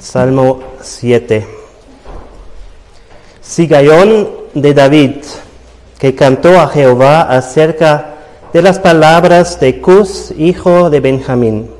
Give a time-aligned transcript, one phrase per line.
[0.00, 1.46] Salmo 7.
[3.40, 5.16] Sigayón de David,
[5.98, 8.14] que cantó a Jehová acerca
[8.52, 11.70] de las palabras de Cus, hijo de Benjamín.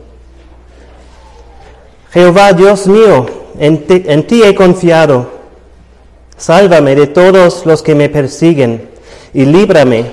[2.12, 3.26] Jehová Dios mío,
[3.58, 5.30] en ti, en ti he confiado.
[6.36, 8.88] Sálvame de todos los que me persiguen
[9.34, 10.06] y líbrame.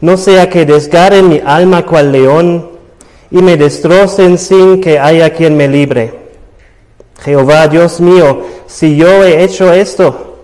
[0.00, 2.70] No sea que desgarren mi alma cual león
[3.30, 6.19] y me destrocen sin que haya quien me libre.
[7.24, 10.36] Jehová Dios mío, si yo he hecho esto,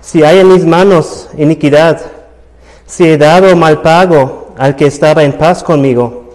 [0.00, 2.00] si hay en mis manos iniquidad,
[2.86, 6.34] si he dado mal pago al que estaba en paz conmigo,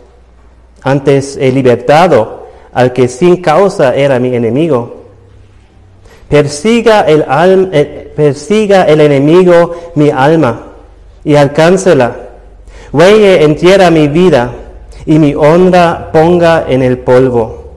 [0.81, 5.01] antes he libertado al que sin causa era mi enemigo.
[6.29, 10.67] Persiga el, alma, eh, persiga el enemigo mi alma
[11.23, 12.15] y alcáncela.
[12.93, 14.53] Huelle en tierra mi vida
[15.05, 17.73] y mi honra ponga en el polvo.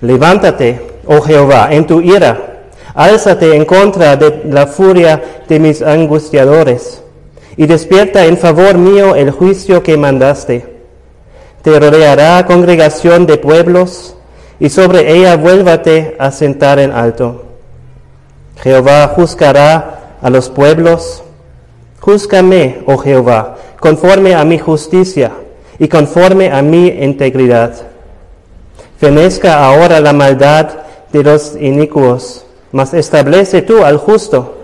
[0.00, 7.02] Levántate, oh Jehová, en tu ira, álzate en contra de la furia de mis angustiadores,
[7.56, 10.78] y despierta en favor mío el juicio que mandaste.
[11.62, 14.14] Te rodeará congregación de pueblos,
[14.60, 17.44] y sobre ella vuélvate a sentar en alto.
[18.62, 21.22] Jehová juzgará a los pueblos.
[22.00, 25.32] Júzgame, oh Jehová, conforme a mi justicia
[25.78, 27.87] y conforme a mi integridad.
[28.98, 30.70] Fenezca ahora la maldad
[31.12, 34.56] de los inicuos, mas establece tú al justo,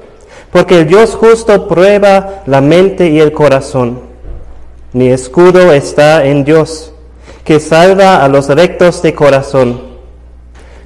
[0.51, 4.01] porque el Dios justo prueba la mente y el corazón.
[4.93, 6.93] Mi escudo está en Dios,
[7.45, 9.83] que salva a los rectos de corazón.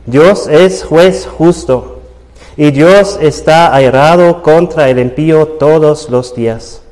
[0.04, 2.00] Dios es juez justo,
[2.54, 6.82] y Dios está airado contra el impío todos los días.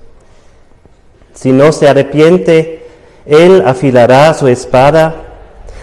[1.34, 2.86] Si no se arrepiente,
[3.26, 5.25] él afilará su espada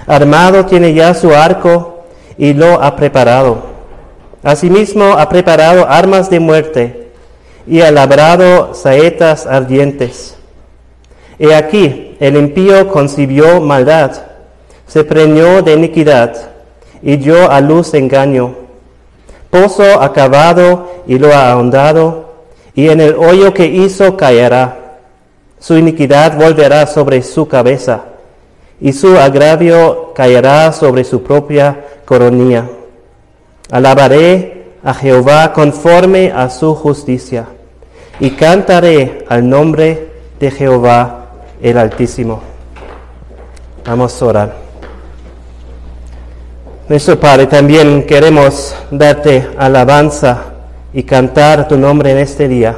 [0.08, 2.04] Armado tiene ya su arco
[2.38, 3.58] y lo ha preparado.
[4.44, 7.08] Asimismo ha preparado armas de muerte
[7.66, 10.36] y ha labrado saetas ardientes.
[11.40, 14.12] He aquí, el impío concibió maldad,
[14.88, 16.36] se preñó de iniquidad
[17.02, 18.56] y dio a luz engaño.
[19.50, 22.34] Pozo acabado y lo ha ahondado,
[22.76, 24.98] y en el hoyo que hizo caerá.
[25.60, 28.13] Su iniquidad volverá sobre su cabeza
[28.80, 32.66] y su agravio caerá sobre su propia coronilla.
[33.72, 37.48] Alabaré a Jehová conforme a su justicia
[38.20, 41.28] y cantaré al nombre de Jehová
[41.62, 42.42] el Altísimo.
[43.86, 44.56] Vamos a orar.
[46.90, 50.44] Nuestro Padre, también queremos darte alabanza
[50.94, 52.76] y cantar tu nombre en este día.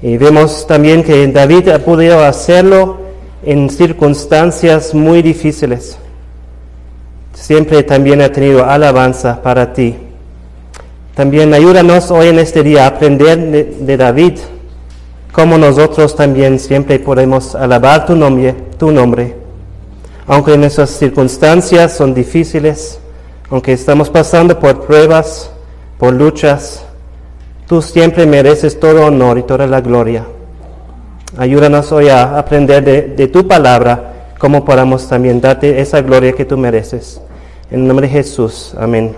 [0.00, 3.07] Y vemos también que David ha podido hacerlo
[3.42, 5.98] en circunstancias muy difíciles.
[7.34, 9.96] Siempre también ha tenido alabanza para ti.
[11.14, 14.38] También ayúdanos hoy en este día a aprender de, David,
[15.32, 19.34] como nosotros también siempre podemos alabar tu nombre, tu nombre.
[20.26, 23.00] Aunque nuestras circunstancias son difíciles,
[23.50, 25.50] aunque estamos pasando por pruebas,
[25.98, 26.84] por luchas,
[27.66, 30.24] tú siempre mereces todo honor y toda la gloria.
[31.36, 36.56] Ayúdanos hoy a aprender de, tu palabra, como podamos también darte esa gloria que tú
[36.56, 37.20] mereces.
[37.70, 39.14] En el nombre de Jesús, amén.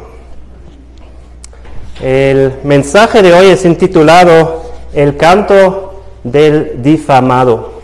[2.03, 4.63] El mensaje de hoy es intitulado
[4.93, 7.81] El canto del difamado.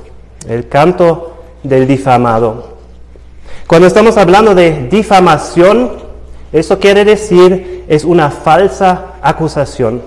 [0.48, 2.76] El canto del difamado.
[3.68, 5.92] Cuando estamos hablando de difamación,
[6.52, 10.02] eso quiere decir es una falsa acusación.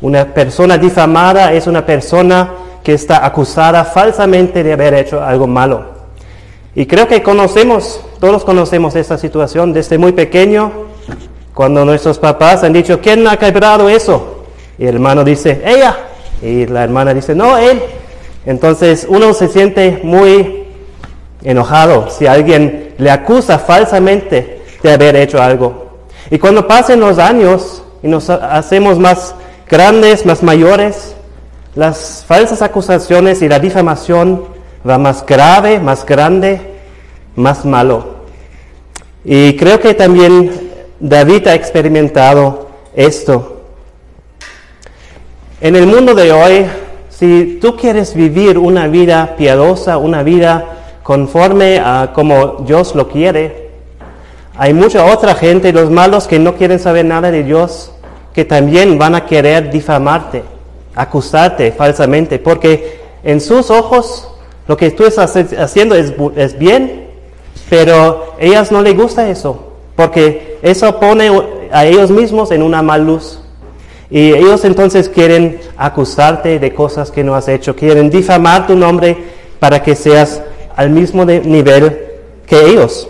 [0.00, 5.86] Una persona difamada es una persona que está acusada falsamente de haber hecho algo malo.
[6.74, 10.70] Y creo que conocemos, todos conocemos esta situación desde muy pequeño,
[11.54, 14.44] cuando nuestros papás han dicho, ¿quién ha quebrado eso?
[14.76, 15.96] Y el hermano dice, ella.
[16.42, 17.80] Y la hermana dice, no, él.
[18.44, 20.64] Entonces uno se siente muy
[21.42, 26.00] enojado si alguien le acusa falsamente de haber hecho algo.
[26.30, 29.34] Y cuando pasen los años y nos hacemos más
[29.70, 31.14] grandes, más mayores,
[31.74, 34.44] las falsas acusaciones y la difamación
[34.88, 36.60] va más grave, más grande,
[37.34, 38.14] más malo.
[39.24, 43.62] Y creo que también David ha experimentado esto.
[45.60, 46.66] En el mundo de hoy,
[47.08, 50.64] si tú quieres vivir una vida piadosa, una vida
[51.02, 53.70] conforme a como Dios lo quiere,
[54.56, 57.90] hay mucha otra gente, los malos que no quieren saber nada de Dios,
[58.32, 60.53] que también van a querer difamarte
[60.94, 64.28] acusarte falsamente, porque en sus ojos
[64.68, 67.08] lo que tú estás haciendo es, es bien,
[67.68, 71.30] pero ellas no les gusta eso, porque eso pone
[71.72, 73.40] a ellos mismos en una mal luz.
[74.10, 79.16] Y ellos entonces quieren acusarte de cosas que no has hecho, quieren difamar tu nombre
[79.58, 80.42] para que seas
[80.76, 81.98] al mismo nivel
[82.46, 83.08] que ellos.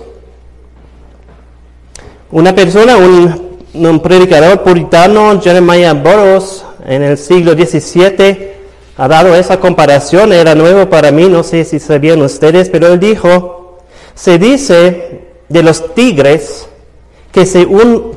[2.31, 8.55] Una persona, un, predicador puritano, Jeremiah Burroughs, en el siglo XVII,
[8.97, 13.01] ha dado esa comparación, era nuevo para mí, no sé si sabían ustedes, pero él
[13.01, 13.79] dijo,
[14.15, 16.69] se dice de los tigres
[17.33, 17.67] que se,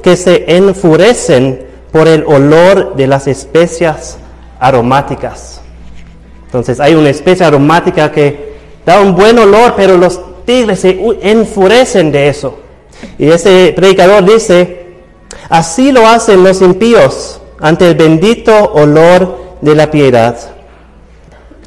[0.04, 4.18] que se enfurecen por el olor de las especias
[4.60, 5.62] aromáticas.
[6.46, 8.54] Entonces hay una especia aromática que
[8.86, 12.60] da un buen olor, pero los tigres se enfurecen de eso.
[13.18, 14.86] Y ese predicador dice,
[15.50, 20.38] así lo hacen los impíos ante el bendito olor de la piedad.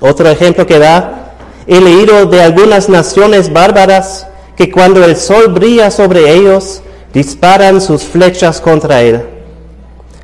[0.00, 1.34] Otro ejemplo que da,
[1.66, 4.26] he leído de algunas naciones bárbaras
[4.56, 6.82] que cuando el sol brilla sobre ellos,
[7.12, 9.22] disparan sus flechas contra él.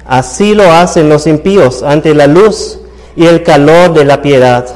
[0.07, 2.79] Así lo hacen los impíos ante la luz
[3.17, 4.67] y el calor de la piedad.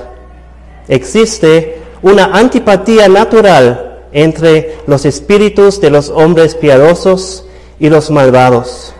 [0.88, 7.44] Existe una antipatía natural entre los espíritus de los hombres piadosos
[7.78, 8.94] y los malvados.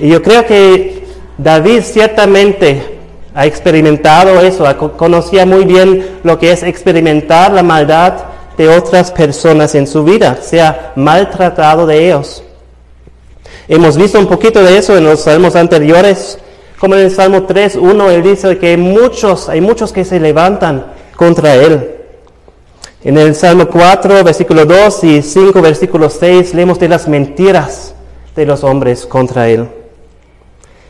[0.00, 1.04] Y yo creo que
[1.36, 2.98] David ciertamente
[3.34, 4.64] ha experimentado eso,
[4.96, 8.14] conocía muy bien lo que es experimentar la maldad
[8.56, 12.42] de otras personas en su vida, sea maltratado de ellos.
[13.68, 16.38] Hemos visto un poquito de eso en los salmos anteriores,
[16.78, 20.86] como en el Salmo 3, 1, él dice que muchos, hay muchos que se levantan
[21.14, 21.94] contra él.
[23.04, 27.94] En el Salmo 4, versículo 2 y 5, versículo 6, leemos de las mentiras
[28.34, 29.68] de los hombres contra él.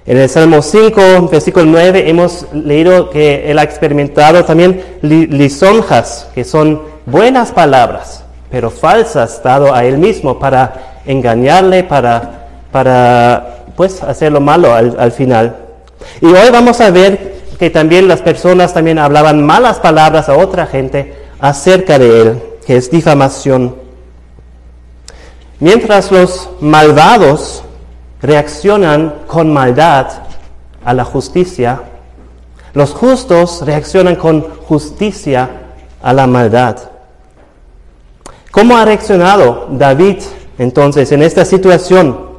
[0.07, 6.45] En el Salmo 5, versículo 9, hemos leído que él ha experimentado también lisonjas, que
[6.45, 12.41] son buenas palabras, pero falsas, dado a él mismo para engañarle, para
[12.73, 15.57] para pues hacer lo malo al, final.
[16.21, 20.67] Y hoy vamos a ver que también las personas también hablaban malas palabras a otra
[20.67, 23.75] gente acerca de él, que es difamación.
[25.59, 27.63] Mientras los malvados
[28.23, 30.07] reaccionan con maldad
[30.85, 31.83] a la justicia,
[32.73, 35.51] los justos reaccionan con justicia
[36.03, 36.77] a la maldad.
[38.51, 40.19] ¿Cómo ha reaccionado David
[40.59, 42.31] entonces en esta situación?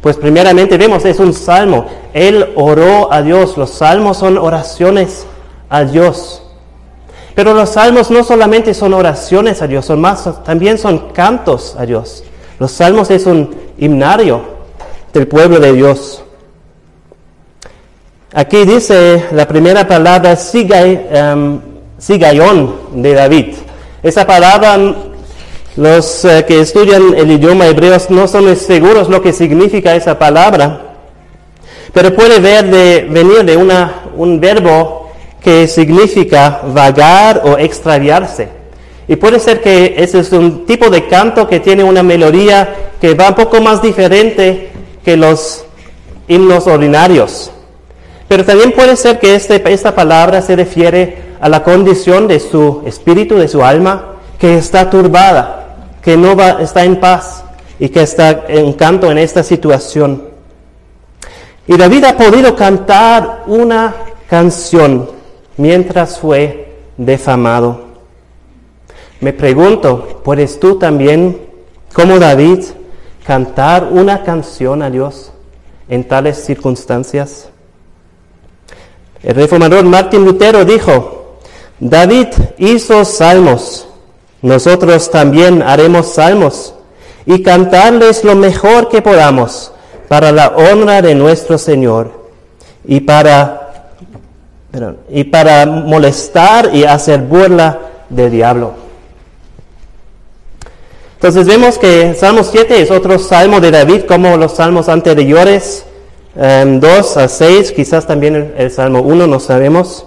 [0.00, 1.86] Pues primeramente vemos, es un salmo.
[2.12, 3.56] Él oró a Dios.
[3.56, 5.26] Los salmos son oraciones
[5.68, 6.42] a Dios.
[7.34, 11.86] Pero los salmos no solamente son oraciones a Dios, son más, también son cantos a
[11.86, 12.24] Dios.
[12.58, 14.51] Los salmos es un himnario
[15.12, 16.22] del pueblo de Dios.
[18.34, 21.62] Aquí dice la primera palabra, sigayón
[22.94, 23.54] de David.
[24.02, 24.78] Esa palabra
[25.76, 30.96] los eh, que estudian el idioma hebreo no son seguros lo que significa esa palabra,
[31.92, 35.10] pero puede ver de, venir de una, un verbo
[35.42, 38.48] que significa vagar o extraviarse.
[39.08, 43.14] Y puede ser que ese es un tipo de canto que tiene una melodía que
[43.14, 44.71] va un poco más diferente
[45.04, 45.64] que los
[46.28, 47.50] himnos ordinarios.
[48.28, 52.82] Pero también puede ser que este, esta palabra se refiere a la condición de su
[52.86, 55.62] espíritu, de su alma, que está turbada
[56.02, 57.44] que no va, está en paz
[57.78, 60.24] y que está en canto en esta situación.
[61.66, 63.94] Y David ha podido cantar una
[64.28, 65.08] canción
[65.56, 67.92] mientras fue defamado.
[69.20, 71.40] Me pregunto, ¿puedes tú también,
[71.92, 72.64] como David,
[73.26, 75.32] cantar una canción a Dios
[75.88, 77.48] en tales circunstancias?
[79.22, 81.38] El reformador Martín Lutero dijo,
[81.78, 83.88] David hizo salmos
[84.42, 86.74] nosotros también haremos salmos
[87.24, 89.72] y cantarles lo mejor que podamos
[90.08, 92.10] para la honra de nuestro Señor
[92.84, 93.92] y para,
[95.08, 98.81] y para molestar y hacer burla del diablo.
[101.22, 105.84] Entonces vemos que Salmo 7 es otro salmo de David como los salmos anteriores,
[106.34, 110.04] 2 em, a 6, quizás también el, el Salmo 1, no sabemos.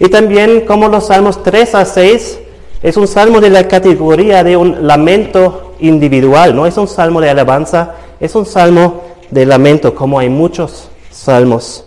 [0.00, 2.40] Y también como los salmos 3 a 6
[2.82, 7.30] es un salmo de la categoría de un lamento individual, no es un salmo de
[7.30, 11.84] alabanza, es un salmo de lamento, como hay muchos salmos.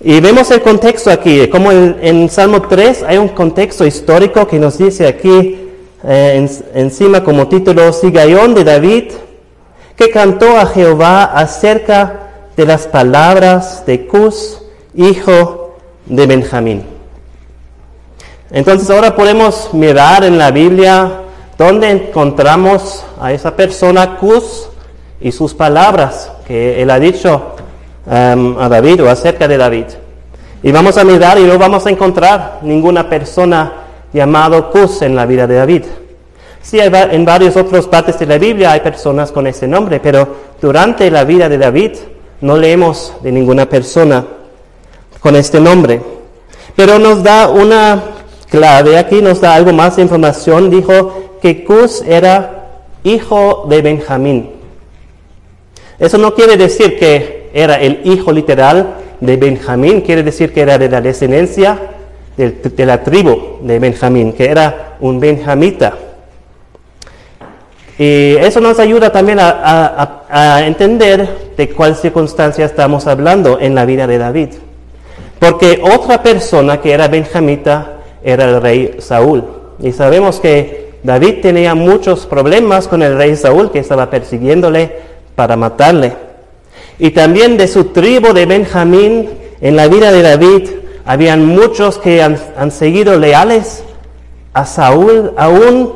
[0.00, 4.76] Y vemos el contexto aquí, como en, Salmo 3 hay un contexto histórico que nos
[4.76, 5.63] dice aquí
[6.06, 9.04] eh, encima como título, Sigayón de David,
[9.96, 12.20] que cantó a Jehová acerca
[12.56, 14.60] de las palabras de Cus,
[14.94, 16.84] hijo de Benjamín.
[18.50, 21.22] Entonces ahora podemos mirar en la Biblia
[21.56, 24.68] dónde encontramos a esa persona Cus
[25.20, 27.54] y sus palabras que él ha dicho
[28.06, 29.86] um, a David o acerca de David.
[30.62, 33.83] Y vamos a mirar y no vamos a encontrar ninguna persona
[34.14, 35.82] llamado Cus en la vida de David.
[36.62, 40.26] Sí, en varias otras partes de la Biblia hay personas con ese nombre, pero
[40.62, 41.90] durante la vida de David
[42.40, 44.24] no leemos de ninguna persona
[45.20, 46.00] con este nombre.
[46.74, 48.02] Pero nos da una
[48.48, 50.70] clave aquí, nos da algo más de información.
[50.70, 52.68] Dijo que Cus era
[53.02, 54.50] hijo de Benjamín.
[55.98, 60.78] Eso no quiere decir que era el hijo literal de Benjamín, quiere decir que era
[60.78, 61.93] de la descendencia
[62.36, 65.94] de, la tribu de Benjamín, que era un benjamita.
[67.96, 70.20] Y eso nos ayuda también a,
[70.66, 74.48] entender de cuál circunstancia estamos hablando en la vida de David.
[75.38, 79.44] Porque otra persona que era benjamita era el rey Saúl.
[79.80, 84.90] Y sabemos que David tenía muchos problemas con el rey Saúl que estaba persiguiéndole
[85.36, 86.14] para matarle.
[86.98, 89.28] Y también de su tribu de Benjamín,
[89.60, 90.68] en la vida de David,
[91.04, 93.82] habían muchos que han, seguido leales
[94.52, 95.92] a Saúl, aún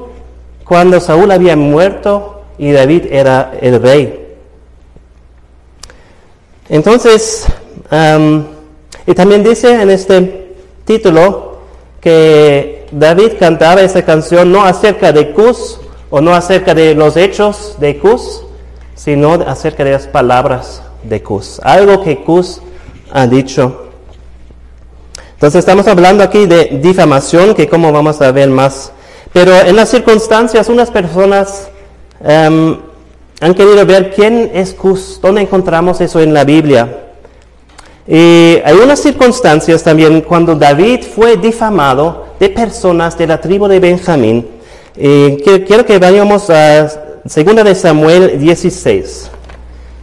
[0.65, 4.27] cuando Saúl había muerto y David era el rey.
[6.69, 7.47] Entonces,
[9.07, 11.61] y también dice en este título
[12.00, 17.77] que David cantaba esa canción no acerca de Cus o no acerca de los hechos
[17.79, 18.43] de Cus,
[18.95, 22.61] sino acerca de las palabras de Cus, algo que Cus
[23.11, 23.88] ha dicho.
[25.38, 28.92] Entonces estamos hablando aquí de difamación, que como vamos a ver más
[29.33, 31.68] pero en las circunstancias, unas personas
[32.25, 32.76] em,
[33.40, 37.04] han querido ver quién es Cus, dónde encontramos eso en la Biblia.
[38.07, 43.80] Y hay unas circunstancias también cuando David fue difamado de personas de la tribu de
[43.80, 44.47] Benjamín.
[44.97, 46.88] Y quiero que vayamos a
[47.26, 49.30] Segunda de Samuel 16.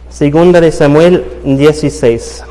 [0.08, 2.44] Segunda de Samuel 16.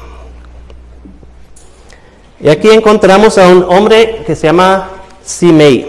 [2.40, 4.90] Y aquí encontramos a un hombre que se llama
[5.24, 5.88] Simei.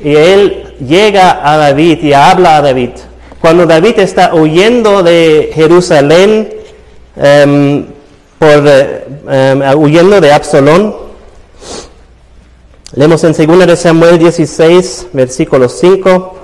[0.00, 2.90] Y él llega a David y habla a David.
[3.40, 6.52] Cuando David está huyendo de Jerusalén,
[7.16, 7.86] em,
[8.38, 8.68] por,
[9.28, 10.94] em, huyendo de Absalón,
[12.94, 16.36] leemos en 2 de Samuel 16, versículo 5.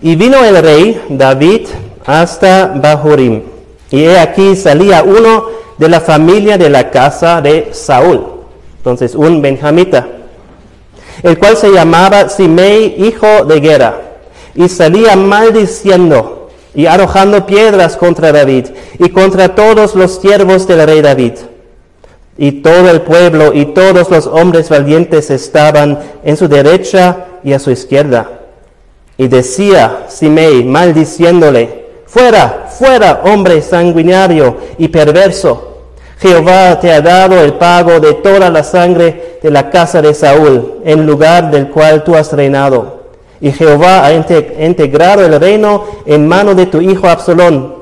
[0.00, 1.66] Y vino el rey David
[2.04, 3.42] hasta Bahurim.
[3.90, 8.24] Y he aquí salía uno de la familia de la casa de Saúl.
[8.78, 10.06] Entonces, un benjamita
[11.24, 14.00] el cual se llamaba Simei, hijo de Gera,
[14.54, 18.66] y salía maldiciendo y arrojando piedras contra David
[18.98, 21.32] y contra todos los siervos del rey David.
[22.36, 27.58] Y todo el pueblo y todos los hombres valientes estaban en su derecha y a
[27.58, 28.28] su izquierda.
[29.16, 31.83] Y decía Simei, maldiciéndole,
[32.14, 35.74] fuera, fuera, hombre sanguinario y perverso
[36.24, 40.80] Jehová te ha dado el pago de toda la sangre de la casa de Saúl,
[40.84, 43.04] en lugar del cual tú has reinado.
[43.42, 47.74] Y Jehová ha integrado el reino en mano de tu hijo Absalón.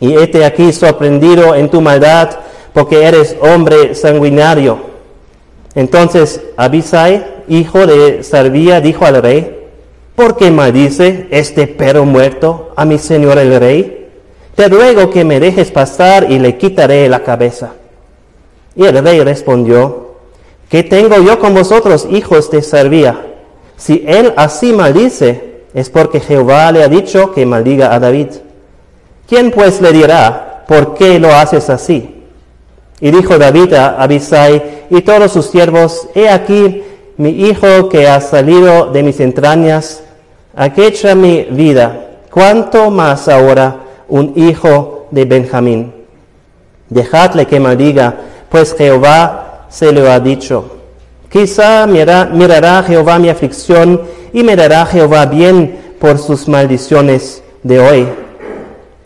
[0.00, 2.30] Y este aquí sorprendido en tu maldad,
[2.72, 4.78] porque eres hombre sanguinario.
[5.76, 9.55] Entonces Abisai, hijo de Sarvía, dijo al rey,
[10.16, 13.96] ¿por qué maldice este perro muerto a mi señor el rey?
[14.56, 17.74] te ruego que me dejes pasar y le quitaré la cabeza.
[18.74, 20.14] Y el rey respondió,
[20.70, 23.26] ¿qué tengo yo con vosotros, hijos de Servía?
[23.76, 28.28] Si él así maldice, es porque Jehová le ha dicho que maldiga a David.
[29.28, 32.24] ¿Quién pues le dirá, por qué lo haces así?
[32.98, 36.82] Y dijo David a Abisai y todos sus siervos, he aquí
[37.18, 40.02] mi hijo que ha salido de mis entrañas,
[40.56, 43.76] aquecha mi vida, cuánto más ahora
[44.08, 45.92] un hijo de Benjamín.
[46.88, 48.14] Dejadle que maldiga,
[48.48, 50.72] pues Jehová se lo ha dicho.
[51.30, 54.00] Quizá mirará Jehová mi aflicción
[54.32, 58.08] y me dará Jehová bien por sus maldiciones de hoy.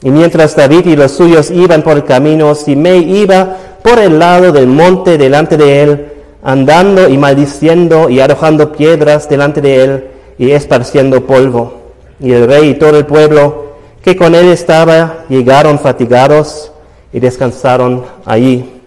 [0.03, 4.53] Y mientras David y los suyos iban por el camino, Simei iba por el lado
[4.53, 6.07] del monte delante de él,
[6.43, 10.05] andando y maldiciendo y arrojando piedras delante de él
[10.41, 11.75] y esparciendo polvo.
[12.19, 16.73] Y el rey y todo el pueblo que con él estaba, llegaron fatigados
[17.13, 18.81] y descansaron allí.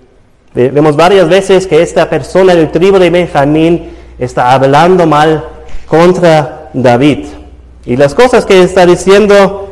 [0.56, 5.46] Vemos varias veces que esta persona del tribu de Benjamín está hablando mal
[5.86, 7.28] contra David.
[7.86, 9.70] Y las cosas que está diciendo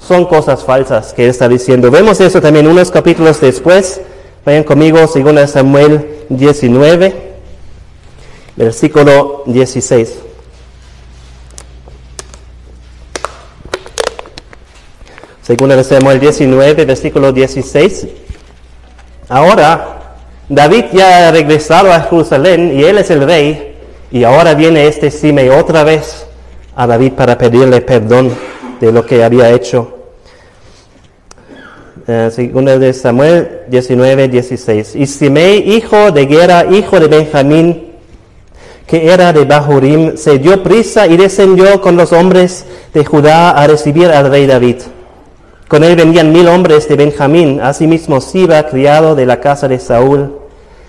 [0.00, 1.92] son cosas falsas que está diciendo.
[1.92, 4.00] Vemos eso también unos capítulos después,
[4.44, 7.14] Vayan conmigo, 2 Samuel 19,
[8.56, 10.29] versículo 16.
[15.50, 18.06] Segunda de Samuel 19, versículo 16.
[19.28, 20.14] Ahora,
[20.48, 23.74] David ya ha regresado a Jerusalén y él es el rey.
[24.12, 26.24] Y ahora viene este Simei otra vez
[26.76, 28.30] a David para pedirle perdón
[28.80, 29.92] de lo que había hecho.
[32.06, 32.30] Eh,
[32.78, 34.94] de Samuel 19, 16.
[34.94, 37.90] Y Simei, hijo de Gera, hijo de Benjamín,
[38.86, 43.66] que era de Bahurim, se dio prisa y descendió con los hombres de Judá a
[43.66, 44.76] recibir al rey David.
[45.70, 50.36] Con él venían mil hombres de Benjamín, asimismo Siba, criado de la casa de Saúl,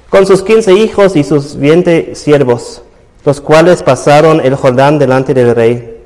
[0.09, 2.81] con sus quince hijos y sus veinte siervos,
[3.23, 5.99] los cuales pasaron el Jordán delante del rey.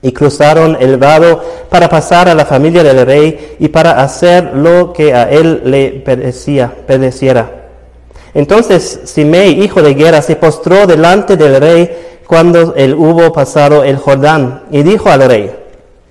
[0.00, 4.92] Y cruzaron el vado para pasar a la familia del rey y para hacer lo
[4.92, 7.50] que a él le perecía, pereciera.
[8.32, 11.90] Entonces Simei, hijo de Guerra, se postró delante del rey
[12.28, 15.65] cuando él hubo pasado el Jordán y dijo al rey,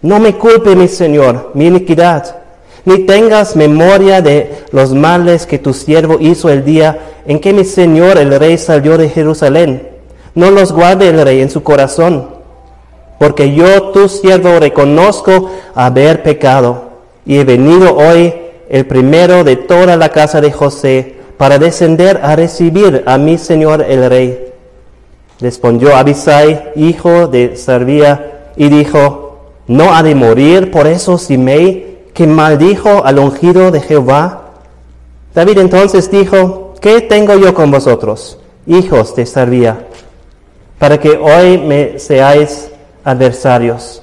[0.06, 2.36] no me culpe, mi Señor, mi iniquidad,
[2.86, 7.66] ni tengas memoria de los males que tu siervo hizo el día en que mi
[7.66, 9.90] Señor el rey salió de Jerusalén.
[10.36, 12.30] No los guarde el rey en su corazón,
[13.18, 16.84] porque yo, tu siervo, reconozco haber pecado,
[17.26, 18.32] y he venido hoy
[18.70, 23.84] el primero de toda la casa de José para descender a recibir a mi Señor
[23.90, 24.54] el rey.
[25.42, 29.25] Respondió Abisai, hijo de Sarvía, y dijo,
[29.68, 34.52] ¿No ha de morir por eso Simei, que maldijo al ungido de Jehová?
[35.34, 39.88] David entonces dijo, ¿qué tengo yo con vosotros, hijos de Sarvía,
[40.78, 42.70] para que hoy me seáis
[43.04, 44.02] adversarios?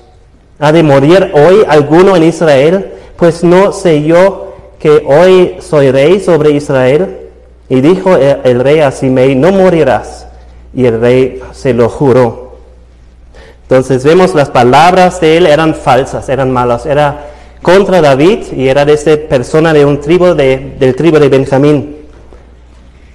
[0.58, 2.92] ¿Ha de morir hoy alguno en Israel?
[3.16, 7.18] Pues no sé yo que hoy soy rey sobre Israel.
[7.68, 10.26] Y dijo el rey a Simei, no morirás.
[10.74, 12.41] Y el rey se lo juró.
[13.72, 17.28] Entonces vemos las palabras de él eran falsas, eran malas, era
[17.62, 21.96] contra David y era de esta persona de un tribu de, del tribu de Benjamín.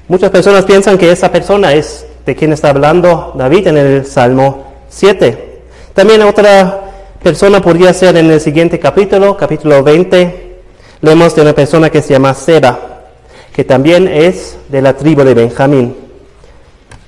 [0.07, 4.65] Muchas personas piensan que esa persona es de quien está hablando David en el Salmo
[4.89, 5.59] 7.
[5.93, 6.85] También otra
[7.21, 10.57] persona podría ser en el siguiente capítulo, capítulo 20,
[11.01, 12.79] leemos de una persona que se llama Seba,
[13.53, 16.06] que también es de la tribu de Benjamín.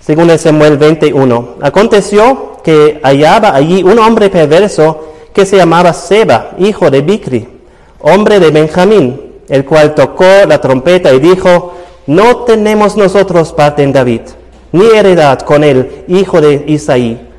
[0.10, 1.58] Según Samuel 21.
[1.62, 7.48] Aconteció que hallaba allí un hombre perverso que se llamaba Seba, hijo de Bicri,
[8.00, 11.76] hombre de Benjamín, el cual tocó la trompeta y dijo,
[12.08, 14.22] no tenemos nosotros parte en David,
[14.72, 17.30] ni heredad con él, hijo de Isaí,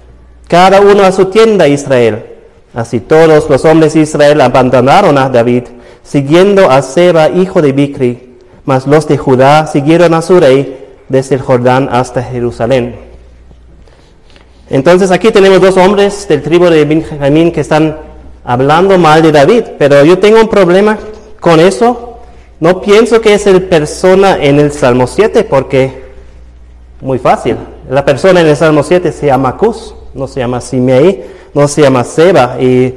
[0.46, 2.24] cada uno a su tienda Israel.
[2.72, 5.64] Así todos los hombres de Israel abandonaron a David,
[6.04, 10.79] siguiendo a Seba, hijo de Bicri, mas los de Judá siguieron a su rey
[11.10, 12.96] desde el Jordán hasta Jerusalén.
[14.70, 17.98] Entonces aquí tenemos dos hombres del tribu de Benjamín que están
[18.44, 20.96] hablando mal de David, pero yo tengo un problema
[21.40, 22.18] con eso.
[22.60, 26.04] No pienso que es el persona en el Salmo 7 porque,
[27.00, 27.56] muy fácil,
[27.88, 31.82] la persona en el Salmo 7 se llama Cus, no se llama Simei, no se
[31.82, 32.94] llama Seba y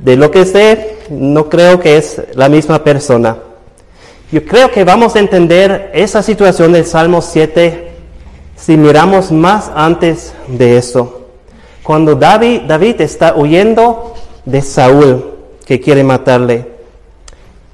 [0.00, 3.36] de lo que sé no creo que es la misma persona.
[4.30, 7.88] Yo creo que vamos a entender esa situación del Salmo 7
[8.58, 11.28] si miramos más antes de eso,
[11.82, 14.14] cuando David, David está huyendo
[14.44, 16.66] de Saúl, que quiere matarle.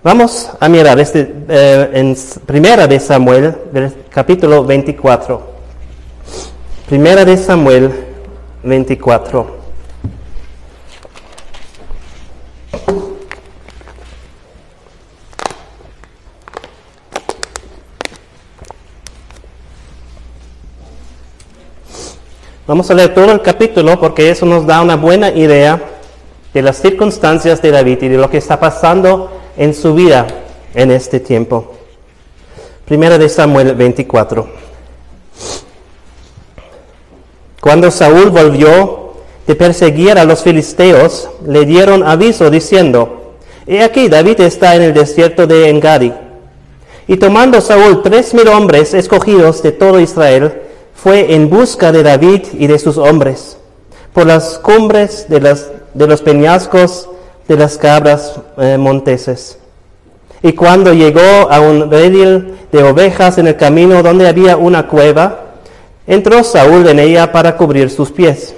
[0.05, 2.15] Vamos a mirar este, eh, en
[2.45, 3.57] Primera de Samuel,
[4.11, 5.43] capítulo 24.
[6.87, 7.91] Primera de Samuel
[8.63, 9.64] 24.
[22.67, 25.83] Vamos a leer todo el capítulo porque eso nos da una buena idea
[26.55, 30.27] de las circunstancias de David y de lo que está pasando en su vida
[30.73, 31.75] en este tiempo.
[32.87, 34.49] Primera de Samuel 24.
[37.61, 39.13] Cuando Saúl volvió
[39.47, 43.35] de perseguir a los filisteos, le dieron aviso diciendo,
[43.67, 46.15] He aquí David está en el desierto de Engadi.
[47.09, 50.63] Y tomando Saúl tres mil hombres escogidos de todo Israel,
[50.95, 53.59] fue en busca de David y de sus hombres,
[54.13, 55.41] por las cumbres de,
[55.95, 57.09] de los peñascos
[57.49, 59.59] de las cabras eh, monteses.
[60.43, 65.55] Y cuando llegó a un redil de ovejas en el camino donde había una cueva,
[66.07, 68.55] entró Saúl en ella para cubrir sus pies.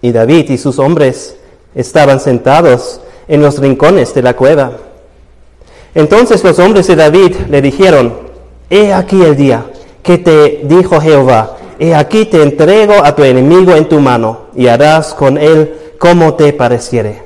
[0.00, 1.36] Y David y sus hombres
[1.74, 4.72] estaban sentados en los rincones de la cueva.
[5.94, 8.14] Entonces los hombres de David le dijeron,
[8.70, 9.66] he aquí el día
[10.02, 14.66] que te dijo Jehová, he aquí te entrego a tu enemigo en tu mano y
[14.66, 17.22] harás con él como te pareciere.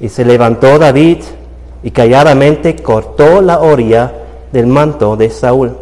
[0.00, 1.18] Y se levantó David
[1.82, 4.12] y calladamente cortó la orilla
[4.52, 5.76] del manto de Saúl.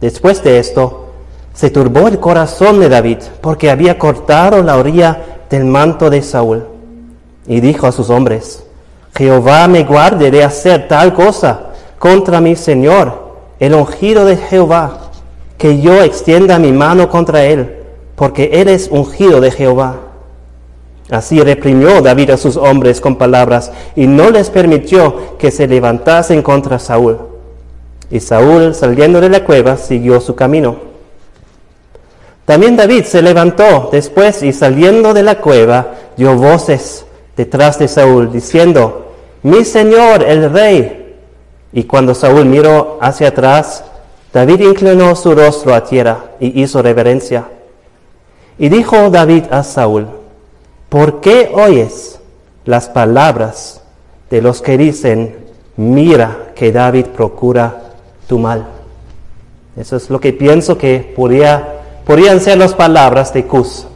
[0.00, 1.06] Después de esto,
[1.54, 6.66] se turbó el corazón de David porque había cortado la orilla del manto de Saúl.
[7.46, 8.64] Y dijo a sus hombres,
[9.16, 13.25] Jehová me guarde de hacer tal cosa contra mi Señor,
[13.60, 15.10] el ungido de Jehová,
[15.58, 17.76] que yo extienda mi mano contra él,
[18.14, 19.96] porque él es ungido de Jehová.
[21.10, 26.42] Así reprimió David a sus hombres con palabras y no les permitió que se levantasen
[26.42, 27.18] contra Saúl.
[28.10, 30.76] Y Saúl, saliendo de la cueva, siguió su camino.
[32.44, 37.04] También David se levantó después y saliendo de la cueva dio voces
[37.36, 41.05] detrás de Saúl, diciendo, mi señor el rey.
[41.76, 43.84] Y cuando Saúl miró hacia atrás,
[44.32, 47.48] David inclinó su rostro a tierra y hizo reverencia.
[48.58, 50.06] Y dijo David a Saúl,
[50.88, 52.18] ¿por qué oyes
[52.64, 53.82] las palabras
[54.30, 55.36] de los que dicen,
[55.76, 57.92] mira que David procura
[58.26, 58.68] tu mal?
[59.76, 61.74] Eso es lo que pienso que podría
[62.06, 63.86] podrían ser las palabras de Cus,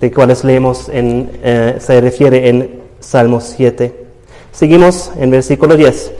[0.00, 4.06] de cuales leemos en, eh, se refiere en Salmo 7.
[4.52, 6.12] Seguimos en versículo 10.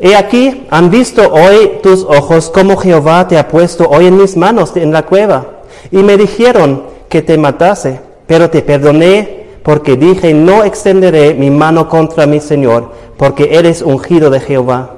[0.00, 4.36] He aquí, han visto hoy tus ojos como Jehová te ha puesto hoy en mis
[4.36, 5.46] manos en la cueva.
[5.90, 11.88] Y me dijeron que te matase, pero te perdoné porque dije, no extenderé mi mano
[11.88, 14.94] contra mi Señor, porque eres ungido de Jehová.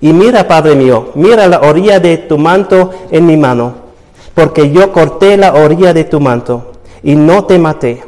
[0.00, 3.84] Y mira, Padre mío, mira la orilla de tu manto en mi mano
[4.34, 8.02] porque yo corté la orilla de tu manto y no te maté.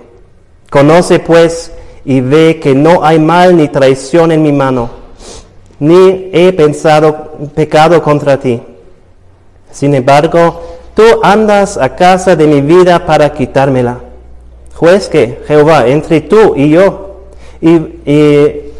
[0.71, 1.73] Conoce pues
[2.05, 4.91] y ve que no hay mal ni traición en mi mano,
[5.79, 8.61] ni he pensado pecado contra ti.
[9.71, 10.63] Sin embargo,
[10.95, 13.99] tú andas a casa de mi vida para quitármela.
[14.75, 17.27] Juez que, Jehová, entre tú y yo,
[17.61, 17.71] y,
[18.05, 18.73] y,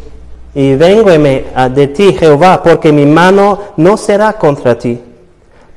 [0.53, 5.01] y de ti, Jehová, porque mi mano no será contra ti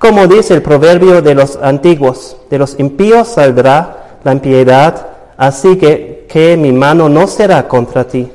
[0.01, 6.27] como dice el proverbio de los antiguos, de los impíos saldrá la impiedad, así que,
[6.27, 8.33] que mi mano no será contra ti.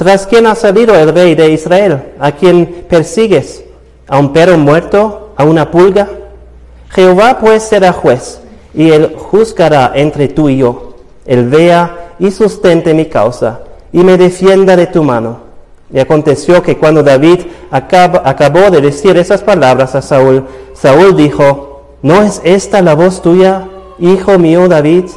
[0.00, 2.14] ¿Tras quién ha salido el rey de Israel?
[2.18, 3.62] ¿A quien persigues?
[4.08, 5.34] ¿A un perro muerto?
[5.36, 6.08] ¿A una pulga?
[6.88, 8.40] Jehová pues será juez,
[8.72, 10.94] y él juzgará entre tú y yo.
[11.26, 13.60] Él vea y sustente mi causa,
[13.92, 15.40] y me defienda de tu mano.
[15.92, 22.22] Y aconteció que cuando David acabó de decir esas palabras a Saúl, Saúl dijo, ¿no
[22.22, 25.10] es esta la voz tuya, hijo mío David?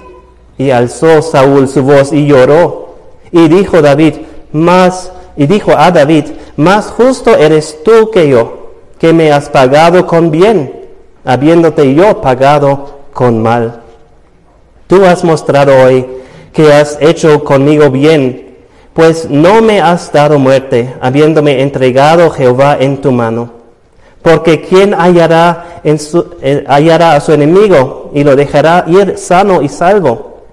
[0.58, 2.96] Y alzó Saúl su voz y lloró.
[3.32, 4.16] Y dijo David,
[4.54, 10.08] más, y dijo a David, más justo eres tú que yo, que me has pagado
[10.08, 10.88] con bien,
[11.26, 13.82] habiéndote yo pagado con mal.
[14.88, 16.08] Tú has mostrado hoy
[16.54, 18.44] que has hecho conmigo bien
[18.94, 23.52] pues no me has dado muerte, habiéndome entregado Jehová en tu mano.
[24.22, 29.62] Porque ¿quién hallará, en su, eh, hallará a su enemigo y lo dejará ir sano
[29.62, 30.44] y salvo?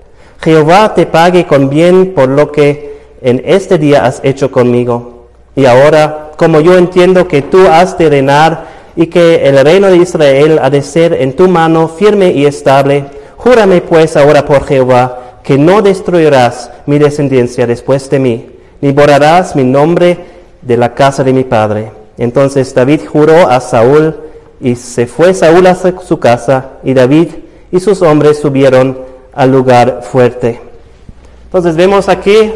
[0.41, 2.89] Jehová te pague con bien por lo que
[3.22, 5.28] en este día has hecho conmigo.
[5.56, 9.96] Y ahora, como yo entiendo que tú has de reinar y que el reino de
[9.96, 13.04] Israel ha de ser en tu mano firme y estable,
[13.37, 19.56] júrame pues ahora por Jehová que no destruirás mi descendencia después de mí, ni borrarás
[19.56, 20.18] mi nombre
[20.62, 21.92] de la casa de mi padre.
[22.18, 24.14] Entonces David juró a Saúl
[24.61, 27.28] y se fue Saúl a su casa y David
[27.72, 28.98] y sus hombres subieron
[29.33, 30.61] al lugar fuerte.
[31.44, 32.52] Entonces vemos aquí,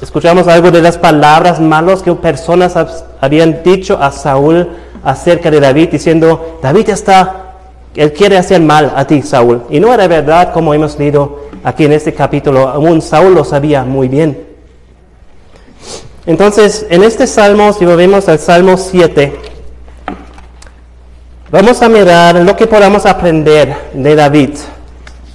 [0.00, 2.74] escuchamos algo de las palabras malas que personas
[3.20, 4.68] habían dicho a Saúl
[5.04, 7.54] acerca de David, diciendo, David está,
[7.94, 9.62] él quiere hacer mal a ti, Saúl.
[9.70, 13.84] Y no era verdad como hemos leído aquí en este capítulo, aún Saúl lo sabía
[13.84, 14.46] muy bien.
[16.26, 19.32] Entonces, en este salmo, si volvemos al Salmo 7,
[21.50, 24.50] vamos a mirar lo que podamos aprender de David.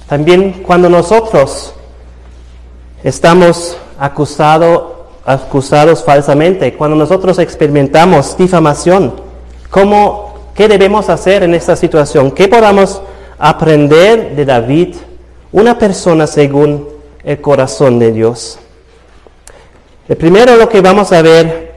[0.08, 1.74] También cuando nosotros
[3.02, 9.14] estamos acusado, acusados falsamente, cuando nosotros experimentamos difamación,
[9.70, 12.30] ¿cómo, ¿qué debemos hacer en esta situación?
[12.30, 13.02] ¿Qué podamos
[13.38, 14.96] aprender de David
[15.52, 16.88] una persona según
[17.24, 18.58] el corazón de Dios.
[20.08, 21.74] El primero lo que vamos a ver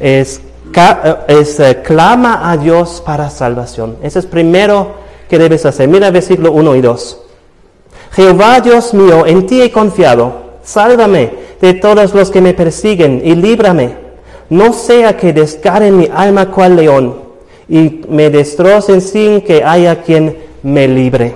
[0.00, 0.40] es,
[0.74, 3.98] eh, clama a Dios para salvación.
[4.02, 4.94] Eso es primero
[5.28, 5.88] que debes hacer.
[5.88, 7.20] Mira versículo 1 y 2.
[8.12, 10.47] Jehová Dios mío, en ti he confiado.
[10.68, 11.30] Sálvame
[11.62, 13.96] de todos los que me persiguen y líbrame.
[14.50, 17.16] no sea que descarren mi alma cual león
[17.68, 21.34] y me destrocen sin que haya quien me libre.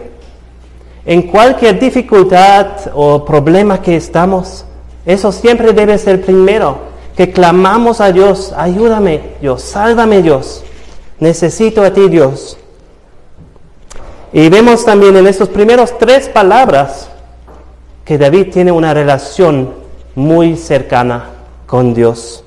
[1.07, 4.67] En cualquier dificultad o problema que estamos,
[5.07, 6.79] eso siempre debe ser primero,
[7.17, 10.63] que clamamos a Dios, ayúdame Dios, sálvame Dios,
[11.21, 12.59] necesito a ti Dios.
[14.33, 17.12] Y vemos también en estos primeros tres palabras
[18.05, 19.71] que David tiene una relación
[20.15, 21.31] muy cercana
[21.67, 22.45] con Dios.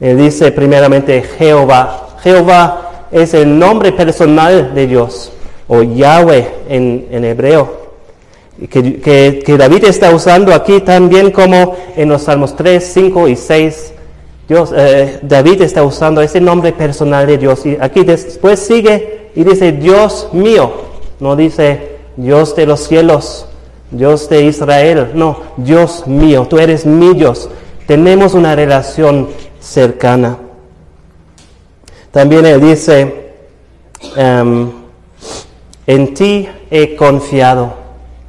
[0.00, 2.08] Él dice primeramente Jehová.
[2.22, 5.32] Jehová es el nombre personal de Dios,
[5.68, 7.80] o Yahweh en, hebreo.
[8.70, 13.92] Que, David está usando aquí también como en los Salmos 3, 5 y 6.
[14.48, 17.64] Dios, eh, David está usando ese nombre personal de Dios.
[17.64, 20.72] Y aquí después sigue y dice Dios mío.
[21.20, 23.46] No dice Dios de los cielos,
[23.90, 25.10] Dios de Israel.
[25.14, 27.48] No, Dios mío, tú eres mi Dios.
[27.86, 29.28] Tenemos una relación
[29.60, 30.38] cercana.
[32.10, 33.32] También él dice,
[34.16, 34.70] em,
[35.86, 37.74] en ti he confiado.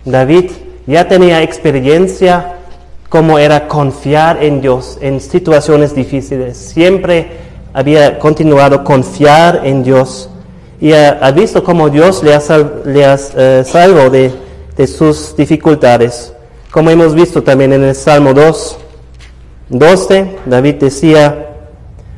[0.06, 0.52] David
[0.88, 2.58] ya tenía experiencia
[3.10, 6.58] como era confiar en Dios en situaciones difíciles.
[6.58, 7.28] Siempre
[7.74, 10.30] había continuado confiar en Dios
[10.80, 14.32] y ha, visto cómo Dios le ha, eh, salvo de,
[14.88, 16.34] sus dificultades.
[16.72, 18.78] Como hemos visto también en el Salmo 2,
[19.70, 21.48] 12, David decía,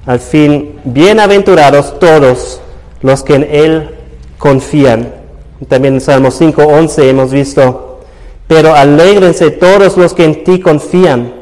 [0.06, 2.62] al fin, bienaventurados todos
[3.02, 3.90] los que en Él
[4.38, 5.14] confían.
[5.68, 8.02] También en Salmo 5, 11 hemos visto,
[8.48, 11.34] pero alégrense todos los que en ti confían,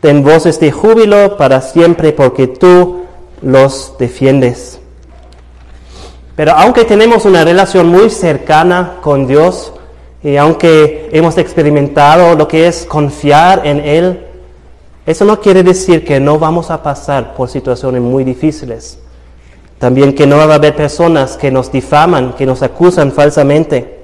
[0.00, 3.04] ten voces de júbilo para siempre porque tú
[3.40, 4.78] los defiendes.
[6.36, 9.72] Pero aunque tenemos una relación muy cercana con Dios
[10.22, 14.26] y aunque hemos experimentado lo que es confiar en Él,
[15.04, 18.98] eso no quiere decir que no vamos a pasar por situaciones muy difíciles.
[19.78, 23.98] También que no va a haber personas que nos difaman, que nos acusan falsamente.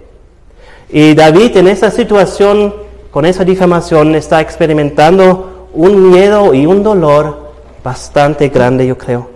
[0.90, 2.74] Y David en esa situación,
[3.12, 7.52] con esa difamación, está experimentando un miedo y un dolor
[7.84, 9.28] bastante grande, yo creo.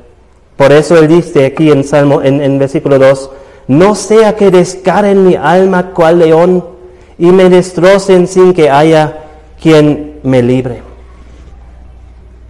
[0.56, 3.30] Por eso él dice aquí en Salmo, en, versículo 2,
[3.68, 6.71] no sea que descarren mi alma cual león
[7.18, 9.18] y me destrocen sin que haya
[9.60, 10.82] quien me libre.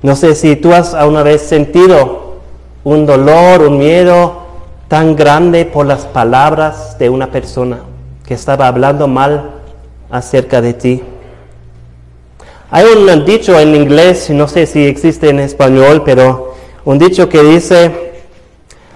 [0.03, 2.37] No sé si tú has alguna vez sentido
[2.85, 4.43] un dolor, un miedo
[4.89, 7.81] tan grande por las palabras de una persona
[8.27, 9.51] que estaba hablando mal
[10.11, 11.03] acerca de ti.
[12.71, 16.55] Hay un dicho en inglés, no sé si existe en español, pero
[16.87, 18.13] un dicho que dice,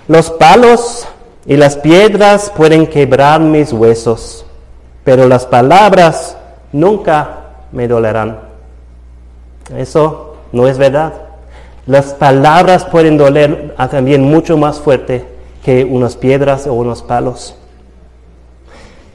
[0.08, 1.06] los palos
[1.44, 4.45] y las piedras pueden quebrar mis huesos,
[5.06, 6.36] pero las palabras
[6.72, 7.28] nunca
[7.70, 8.40] me dolerán.
[9.76, 11.12] Eso no es verdad.
[11.86, 15.24] Las palabras pueden doler también mucho más fuerte
[15.64, 17.54] que unas piedras o unos palos.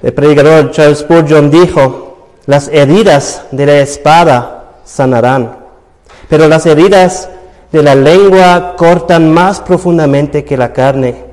[0.01, 5.58] El predicador Charles Spurgeon dijo, las heridas de la espada sanarán,
[6.30, 7.27] pero las heridas
[7.69, 11.25] de la lengua cortan más profundamente que la carne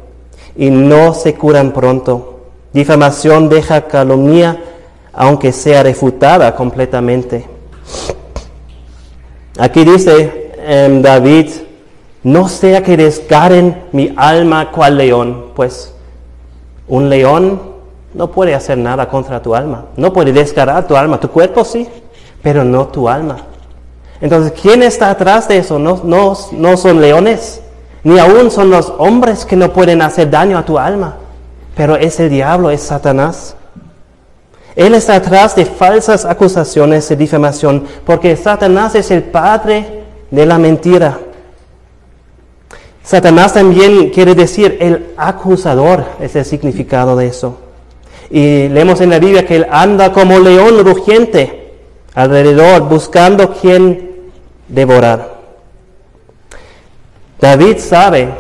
[0.56, 2.37] y no se curan pronto.
[2.72, 4.58] Difamación deja calumnia
[5.12, 7.44] aunque sea refutada completamente.
[9.58, 11.50] Aquí dice em, David,
[12.22, 15.92] no sea que desgarren mi alma cual león, pues
[16.86, 17.60] un león
[18.14, 21.88] no puede hacer nada contra tu alma, no puede desgarrar tu alma, tu cuerpo sí,
[22.40, 23.38] pero no tu alma.
[24.20, 25.78] Entonces, ¿quién está atrás de eso?
[25.78, 27.60] No, no, son leones,
[28.04, 31.16] ni aún son los hombres que no pueden hacer daño a tu alma,
[31.78, 33.54] pero es el diablo, es Satanás.
[34.74, 40.58] Él está atrás de falsas acusaciones de difamación, porque Satanás es el padre de la
[40.58, 41.20] mentira.
[43.04, 47.56] Satanás también quiere decir el acusador, es el significado de eso.
[48.28, 51.74] Y leemos en la Biblia que él anda como león rugiente
[52.14, 54.30] alrededor, buscando quien
[54.66, 55.38] devorar.
[57.40, 58.30] David sabe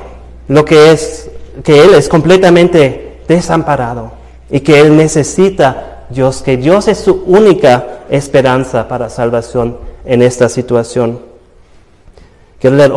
[0.48, 1.30] lo que es,
[1.62, 4.12] que él es completamente desamparado
[4.50, 10.48] y que él necesita Dios, que Dios es su única esperanza para salvación en esta
[10.48, 11.20] situación.
[12.58, 12.92] Quiero leer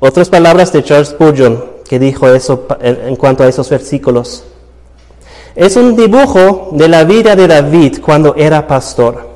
[0.00, 4.44] otras palabras de Charles Spurgeon que dijo eso en cuanto a esos versículos.
[5.56, 9.28] Es un dibujo de la vida de David cuando era pastor,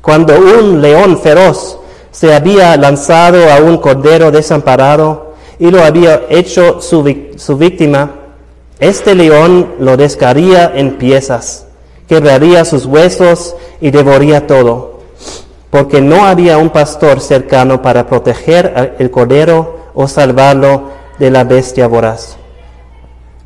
[0.00, 1.78] cuando un león feroz
[2.10, 8.10] se había lanzado a un cordero desamparado y lo había hecho su, víctima,
[8.80, 11.66] este león lo descaría en piezas,
[12.08, 14.90] quebraría sus huesos y devoría todo.
[15.70, 21.86] porque no había un pastor cercano para proteger el cordero o salvarlo de la bestia
[21.86, 22.36] voraz.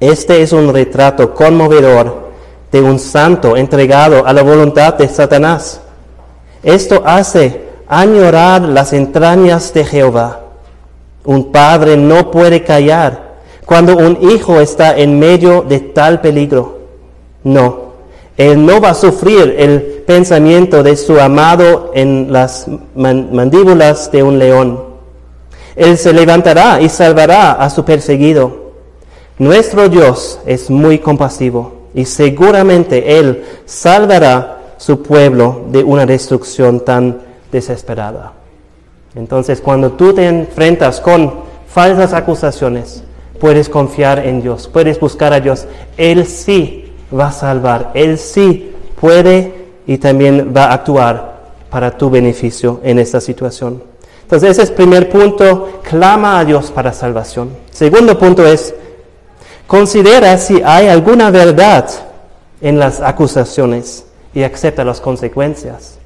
[0.00, 2.30] Este es un retrato conmovedor
[2.72, 5.80] de un santo entregado a la voluntad de Satanás.
[6.62, 10.40] Esto hace añorar las entrañas de Jehová.
[11.24, 13.23] Un padre no puede callar
[13.66, 16.78] cuando un hijo está en medio de tal peligro.
[17.42, 17.84] No,
[18.36, 24.38] él no va a sufrir el pensamiento de su amado en las mandíbulas de un
[24.38, 24.82] león.
[25.76, 28.72] Él se levantará y salvará a su perseguido.
[29.38, 37.20] Nuestro Dios es muy compasivo y seguramente Él salvará su pueblo de una destrucción tan
[37.50, 38.32] desesperada.
[39.14, 41.32] Entonces, cuando tú te enfrentas con
[41.68, 43.04] falsas acusaciones,
[43.38, 45.66] puedes confiar en Dios, puedes buscar a Dios.
[45.96, 49.54] Él sí va a salvar, Él sí puede
[49.86, 51.34] y también va a actuar
[51.70, 53.82] para tu beneficio en esta situación.
[54.22, 57.50] Entonces, ese es el primer punto, clama a Dios para salvación.
[57.70, 58.74] Segundo punto es,
[59.66, 61.88] considera si hay alguna verdad
[62.60, 65.98] en las acusaciones y acepta las consecuencias.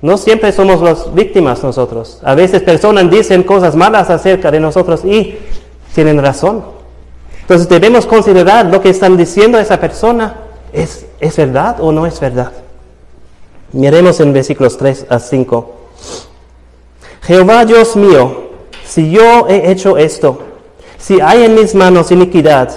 [0.00, 2.20] No siempre somos las víctimas nosotros.
[2.22, 5.36] A veces personas dicen cosas malas acerca de nosotros y
[5.94, 6.64] tienen razón.
[7.40, 10.34] Entonces debemos considerar lo que están diciendo esa persona.
[10.72, 12.52] ¿Es, ¿Es verdad o no es verdad?
[13.72, 15.74] Miremos en versículos 3 a 5.
[17.22, 18.48] Jehová Dios mío,
[18.84, 20.40] si yo he hecho esto,
[20.96, 22.70] si hay en mis manos iniquidad,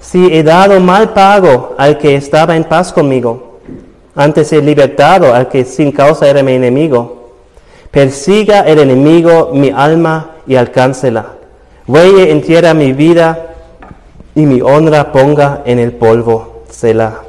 [0.00, 3.58] si he dado mal pago al que estaba en paz conmigo,
[4.14, 7.34] antes he libertado al que sin causa era mi enemigo.
[7.90, 11.34] Persiga el enemigo mi alma y alcáncela.
[11.86, 13.54] Huelle en tierra mi vida
[14.34, 16.62] y mi honra ponga en el polvo.
[16.70, 17.22] Selah.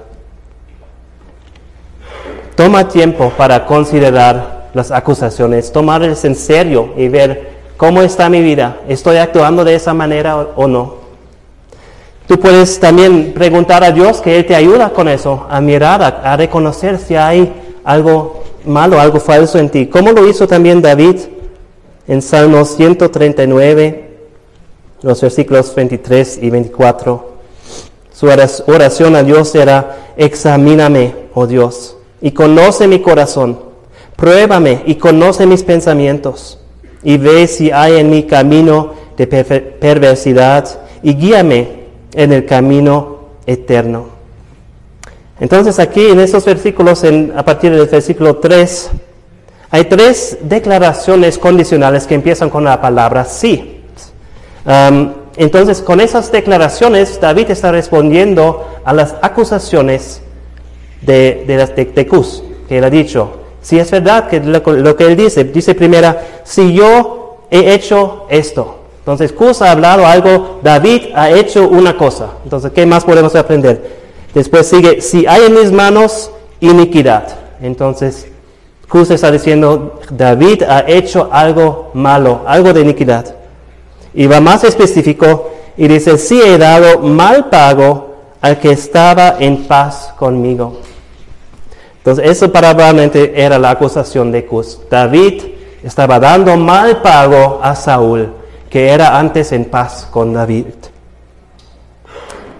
[2.56, 8.78] Toma tiempo para considerar las acusaciones, tomarles en serio y ver cómo está mi vida.
[8.88, 11.04] ¿Estoy actuando de esa manera o no?
[12.28, 16.38] Tú puedes también preguntar a Dios que Él te ayuda con eso, a mirar, a,
[16.38, 17.52] reconocer si hay
[17.84, 19.88] algo malo, algo falso en ti.
[19.88, 21.18] Como lo hizo también David
[22.08, 24.12] en Salmos 139,
[25.04, 27.34] los versículos 23 y 24.
[28.12, 33.60] Su oración a Dios era, examíname, oh Dios, y conoce mi corazón,
[34.16, 36.60] pruébame y conoce mis pensamientos,
[37.04, 44.08] y ve si hay en mi camino de perversidad, y guíame en el camino eterno.
[45.39, 47.04] Entonces aquí en estos versículos,
[47.36, 48.92] a partir del versículo 3,
[49.72, 53.73] hay tres declaraciones condicionales que empiezan con la palabra sí.
[55.36, 60.21] Entonces con esas declaraciones David está respondiendo a las acusaciones
[61.02, 63.39] de, de, las, de, que él ha dicho.
[63.62, 68.26] Si es verdad que lo, lo que él dice, dice primera, si yo he hecho
[68.30, 72.30] esto, entonces, Cus ha hablado algo, David ha hecho una cosa.
[72.45, 73.99] Entonces, ¿qué más podemos aprender?
[74.34, 77.28] Después sigue, si hay en mis manos iniquidad.
[77.62, 78.28] Entonces,
[78.88, 83.36] Cus está diciendo, David ha hecho algo malo, algo de iniquidad.
[84.13, 89.63] Y va más específico y dice, si he dado mal pago al que estaba en
[89.65, 90.80] paz conmigo.
[91.97, 94.80] Entonces, eso probablemente era la acusación de Cus.
[94.89, 95.41] David
[95.84, 100.65] estaba dando mal pago a Saúl que era antes en paz con David.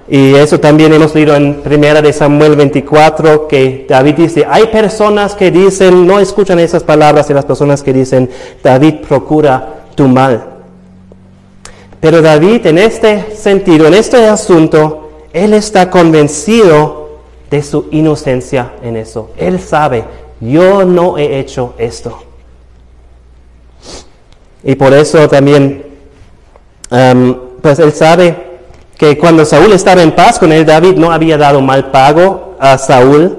[0.08, 5.34] Y eso también hemos leído en Primera de Samuel 24, que David dice, hay personas
[5.34, 8.30] que dicen, no escuchan esas palabras de las personas que dicen,
[8.62, 10.53] David procura tu mal.
[12.04, 18.98] Pero David en este sentido, en este asunto, él está convencido de su inocencia en
[18.98, 19.32] eso.
[19.38, 20.04] Él sabe,
[20.40, 22.22] yo no he hecho esto.
[24.64, 25.94] Y por eso también
[26.94, 28.60] Em, pues él sabe
[28.98, 32.78] que cuando Saúl estaba en paz con él, David no había dado mal pago a
[32.78, 33.36] Saúl.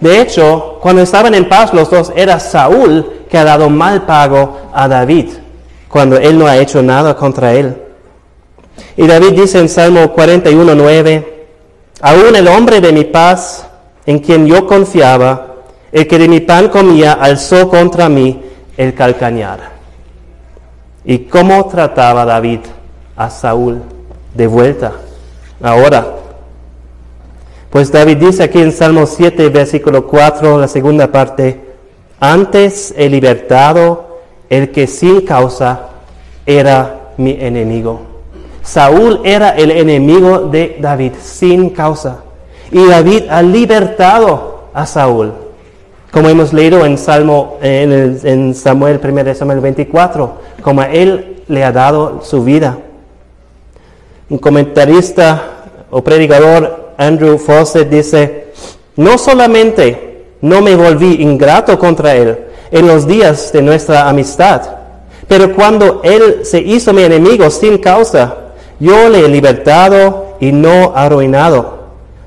[0.00, 4.58] De hecho, cuando estaban en paz los dos, era Saúl que ha dado mal pago
[4.74, 5.28] a David,
[5.88, 7.76] cuando él no ha hecho nada contra él.
[8.96, 11.46] Y David dice en Salmo 41, 9,
[12.00, 13.66] aún el hombre de mi paz,
[14.04, 15.54] en quien yo confiaba,
[15.92, 18.42] el que de mi pan comía, alzó contra mí
[18.76, 19.76] el calcañar.
[21.04, 22.60] ¿Y cómo trataba David
[23.16, 23.82] a Saúl
[24.34, 24.92] de vuelta?
[25.62, 26.06] Ahora,
[27.70, 31.60] pues David dice aquí en Salmo 7, versículo 4, la segunda parte,
[32.20, 34.05] antes he libertado
[34.50, 35.88] el que sin causa
[36.44, 38.00] era mi enemigo.
[38.62, 42.18] Saúl era el enemigo de David sin causa.
[42.70, 45.32] Y David ha libertado a Saúl.
[46.10, 50.32] Como hemos leído en, Salmo, en, el- en Samuel 1 Samuel 24,
[50.62, 52.78] como Él le ha dado su vida.
[54.28, 55.42] Un comentarista
[55.90, 58.48] o predicador, Andrew Fawcett, dice,
[58.96, 64.62] no solamente no me volví ingrato contra Él en los días de nuestra amistad,
[65.28, 68.36] pero cuando Él se hizo mi enemigo sin causa,
[68.78, 71.76] yo le he libertado y no arruinado.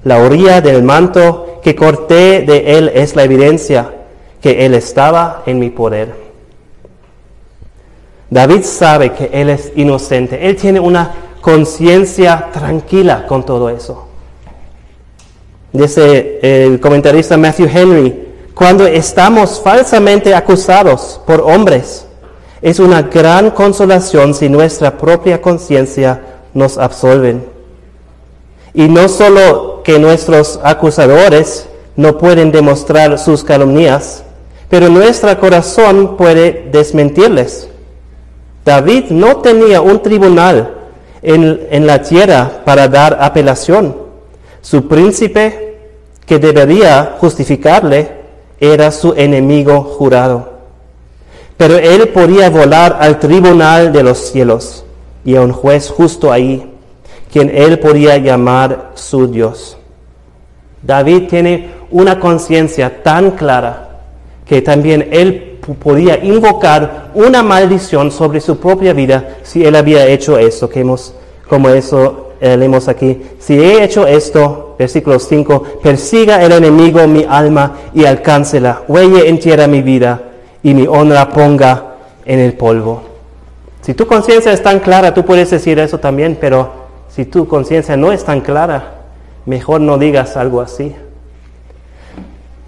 [0.04, 3.92] La orilla del manto que corté de Él es la evidencia
[4.42, 6.30] que Él estaba en mi poder.
[8.30, 10.48] David sabe que él es inocente.
[10.48, 11.12] Él tiene una
[11.42, 14.06] conciencia tranquila con todo eso.
[15.74, 18.29] Dice el comentarista Matthew Henry,
[18.60, 22.06] cuando estamos falsamente acusados por hombres,
[22.62, 27.46] es una gran consolación si nuestra propia conciencia nos absolven.
[28.74, 34.26] Y no solo que nuestros acusadores no pueden demostrar sus calumnias,
[34.68, 37.70] pero nuestro corazón puede desmentirles.
[38.66, 40.74] David no tenía un tribunal
[41.22, 43.96] en, en la tierra para dar apelación.
[44.60, 45.78] Su príncipe,
[46.26, 48.19] que debería justificarle,
[48.60, 50.60] era su enemigo jurado.
[51.58, 54.86] Pero él podía volar al tribunal de los cielos
[55.26, 56.72] y a un juez justo ahí,
[57.32, 59.78] quien él podía llamar su Dios.
[60.82, 63.90] David tiene una conciencia tan clara
[64.46, 70.38] que también él podía invocar una maldición sobre su propia vida si él había hecho
[70.40, 71.14] eso, que hemos,
[71.48, 73.22] como eso leemos aquí.
[73.40, 79.40] Si he hecho esto, versículo 5, persiga el enemigo mi alma y alcáncela, huelle en
[79.40, 80.22] tierra mi vida
[80.64, 83.04] y mi honra ponga en el polvo.
[83.82, 86.72] Si tu conciencia es tan clara, tú puedes decir eso también, pero
[87.10, 89.00] si tu conciencia no es tan clara,
[89.46, 90.96] mejor no digas algo así.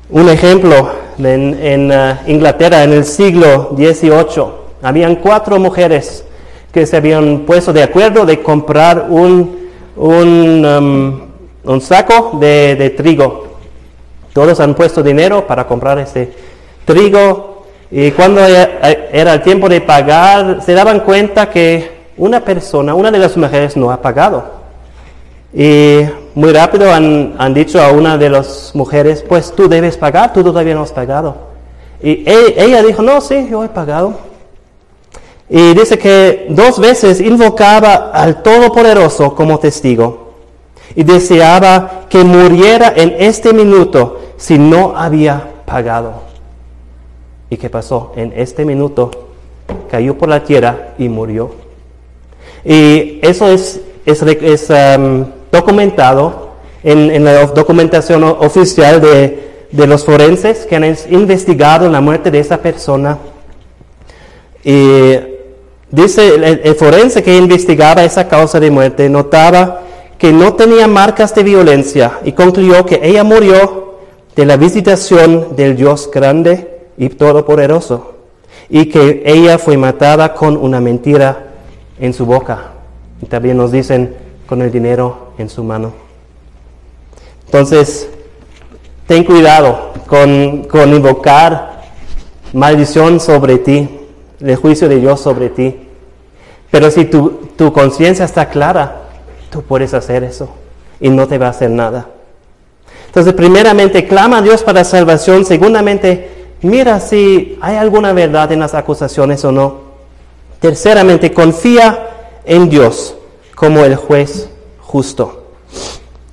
[0.10, 4.46] Un ejemplo, en, en, eh, Inglaterra en el siglo XVIII,
[4.82, 6.26] habían cuatro mujeres
[6.72, 9.61] que se habían puesto de acuerdo de comprar un,
[9.96, 13.48] un, um, un saco de, de trigo.
[14.34, 16.34] Todos han puesto dinero para comprar ese
[16.86, 18.80] trigo y cuando era
[19.12, 23.76] era el tiempo de pagar, se daban cuenta que una persona, una de las mujeres
[23.76, 24.62] no ha pagado.
[25.54, 26.00] Y
[26.34, 30.44] muy rápido han, han dicho a una de las mujeres, pues tú debes pagar, tú
[30.44, 31.36] todavía no has pagado.
[32.02, 34.31] Y e- ella dijo, no, sí, yo he pagado.
[35.54, 40.32] Y dice que dos veces invocaba al Todopoderoso como testigo
[40.96, 46.22] y deseaba que muriera en este minuto si no había pagado.
[47.50, 48.14] ¿Y qué pasó?
[48.16, 49.12] En este minuto
[49.90, 51.52] cayó por la tierra y murió.
[52.64, 60.06] Y eso es, es, es, um, documentado en, en, la documentación oficial de, de, los
[60.06, 63.18] forenses que han investigado la muerte de esa persona.
[65.92, 69.82] Dice el, forense que investigaba esa causa de muerte notaba
[70.18, 73.96] que no tenía marcas de violencia y concluyó que ella murió
[74.36, 78.14] de la visitación del Dios grande y todopoderoso
[78.70, 81.48] y que ella fue matada con una mentira
[82.00, 82.72] en su boca.
[83.22, 84.16] Y también nos dicen
[84.48, 85.92] con el dinero en su mano.
[87.46, 88.08] Entonces,
[89.08, 91.82] ten cuidado con, con invocar
[92.54, 94.01] maldición sobre ti,
[94.42, 95.88] el juicio de Dios sobre ti.
[96.70, 99.04] Pero si tu, tu conciencia está clara,
[99.50, 100.50] tú puedes hacer eso
[101.00, 102.08] y no te va a hacer nada.
[103.08, 105.44] Entonces, primeramente, clama a Dios para salvación.
[105.44, 106.30] Segundamente,
[106.62, 109.92] mira si hay alguna verdad en las acusaciones o no.
[110.62, 112.08] Terceramente, confía
[112.46, 113.16] en Dios
[113.54, 115.44] como el juez justo.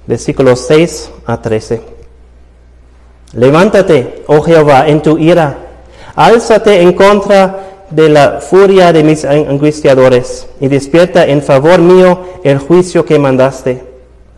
[0.07, 1.83] Versículos 6 a 13.
[3.33, 5.59] Levántate, oh Jehová, en tu ira.
[6.15, 12.59] Álzate en contra de la furia de mis angustiadores y despierta en favor mío el
[12.59, 13.83] juicio que mandaste.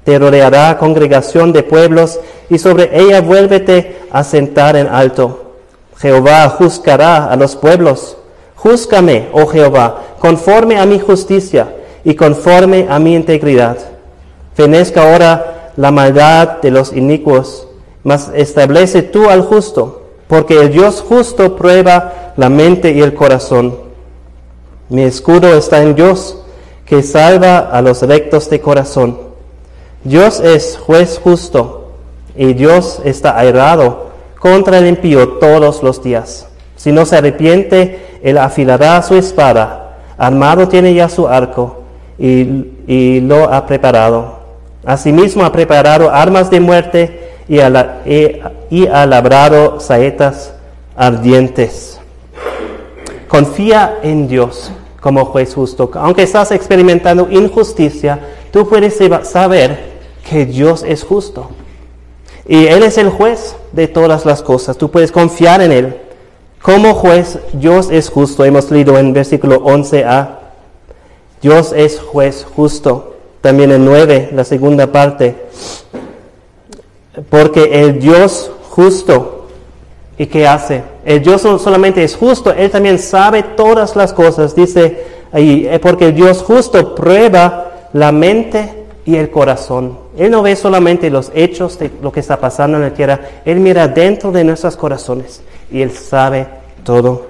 [0.05, 5.55] Te rodeará congregación de pueblos y sobre ella vuélvete a sentar en alto.
[5.98, 8.16] Jehová juzgará a los pueblos.
[8.57, 11.74] Júzgame, oh Jehová, conforme a mi justicia
[12.05, 13.76] y conforme a mi integridad.
[14.55, 17.68] Fenezca ahora la maldad de los inicuos,
[18.03, 19.99] mas establece tú al justo,
[20.31, 23.76] porque el Dios justo prueba la mente y el corazón.
[24.89, 26.39] Mi escudo está en Dios,
[26.87, 29.18] que salva a los rectos de corazón.
[30.05, 31.95] Dios es juez justo,
[32.37, 36.47] y Dios está airado contra el impío todos los días.
[36.76, 41.83] Si no se arrepiente, él afilará su espada, armado tiene ya su arco,
[42.20, 44.39] y, y lo ha preparado.
[44.85, 47.20] Asimismo ha preparado armas de muerte
[47.51, 47.59] y
[48.86, 50.53] ha, labrado saetas
[50.94, 51.98] ardientes.
[53.26, 54.70] Confía en Dios
[55.01, 55.90] como juez justo.
[55.94, 58.20] Aunque estás experimentando injusticia,
[58.53, 58.98] tú puedes
[59.28, 59.90] saber
[60.28, 61.51] que Dios es justo.
[62.46, 64.78] Y Él es el juez de todas las cosas.
[64.78, 65.96] Tú puedes confiar en Él.
[66.62, 68.44] Como juez, Dios es justo.
[68.44, 70.36] Hemos leído en versículo 11a.
[71.42, 73.16] Dios es juez justo.
[73.40, 75.34] También en 9, la segunda parte.
[77.29, 79.49] Porque el Dios justo,
[80.17, 80.83] ¿y qué hace?
[81.05, 84.55] El Dios no solamente es justo, Él también sabe todas las cosas.
[84.55, 89.99] Dice ahí, eh, porque el Dios justo prueba la mente y el corazón.
[90.17, 93.59] Él no ve solamente los hechos de lo que está pasando en la tierra, Él
[93.61, 96.47] mira dentro de nuestros corazones y Él sabe
[96.85, 97.27] todo.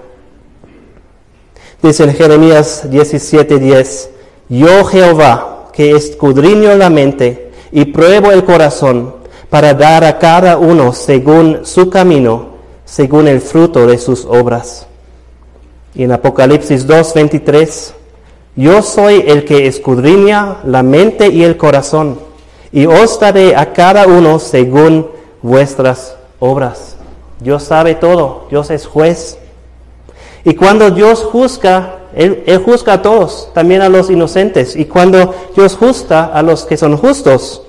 [1.83, 4.11] Dice en Jeremías 17:10,
[4.49, 9.15] yo Jehová, que escudriño la mente y pruebo el corazón,
[9.51, 12.51] para dar a cada uno según su camino,
[12.85, 14.87] según el fruto de sus obras.
[15.95, 17.93] Y en Apocalipsis 2:23,
[18.57, 22.19] yo soy el que escudriña la mente y el corazón,
[22.73, 25.09] y os daré a cada uno según
[25.43, 26.97] vuestras obras.
[27.41, 29.39] Dios sabe todo, Dios es juez.
[30.45, 34.77] Y cuando Dios juzga, él, juzga a todos, también a los inocentes.
[34.77, 37.63] Y cuando Dios juzga a los que son justos,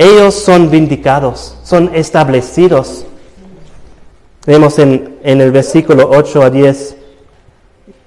[0.00, 3.04] ellos son vindicados, son establecidos.
[4.46, 6.96] Vemos en, en el versículo 8 a 10.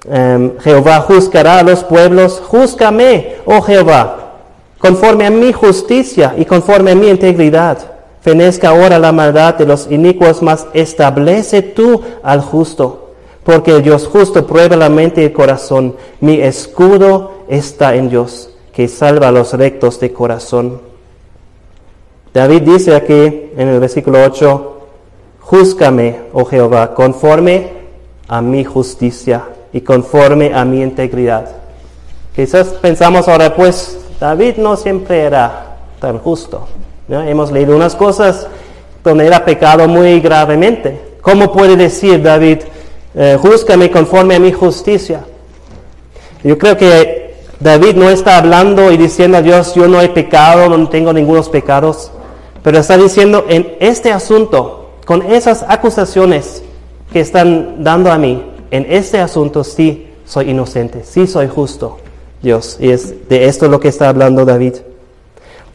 [0.09, 4.39] Em, Jehová juzgará a los pueblos, júzgame, oh Jehová,
[4.79, 7.77] conforme a mi justicia y conforme a mi integridad.
[8.21, 13.13] Fenezca ahora la maldad de los inicuos, mas establece tú al justo,
[13.43, 15.95] porque el Dios justo prueba la mente y el corazón.
[16.21, 20.92] Mi escudo está en Dios, que salva a los rectos de corazón.
[22.33, 24.77] David dice aquí en el versículo 8,
[25.39, 27.83] júzgame, oh Jehová, conforme
[28.27, 31.47] a mi justicia y conforme a mi integridad.
[32.35, 36.67] Quizás pensamos ahora, pues David no siempre era tan justo.
[37.07, 38.47] Hemos leído unas cosas
[39.03, 41.17] donde era pecado muy gravemente.
[41.21, 42.59] ¿Cómo puede decir David,
[43.13, 43.37] eh,
[43.91, 45.23] conforme a mi justicia?
[46.43, 50.75] Yo creo que David no está hablando y diciendo a Dios, yo no he pecado,
[50.75, 52.11] no tengo ningunos pecados,
[52.63, 56.63] pero está diciendo en este asunto, con esas acusaciones
[57.11, 58.41] que están dando a mí,
[58.71, 61.97] en este asunto sí soy inocente, sí soy justo,
[62.41, 62.77] Dios.
[62.79, 64.75] Y es de esto lo que está hablando David.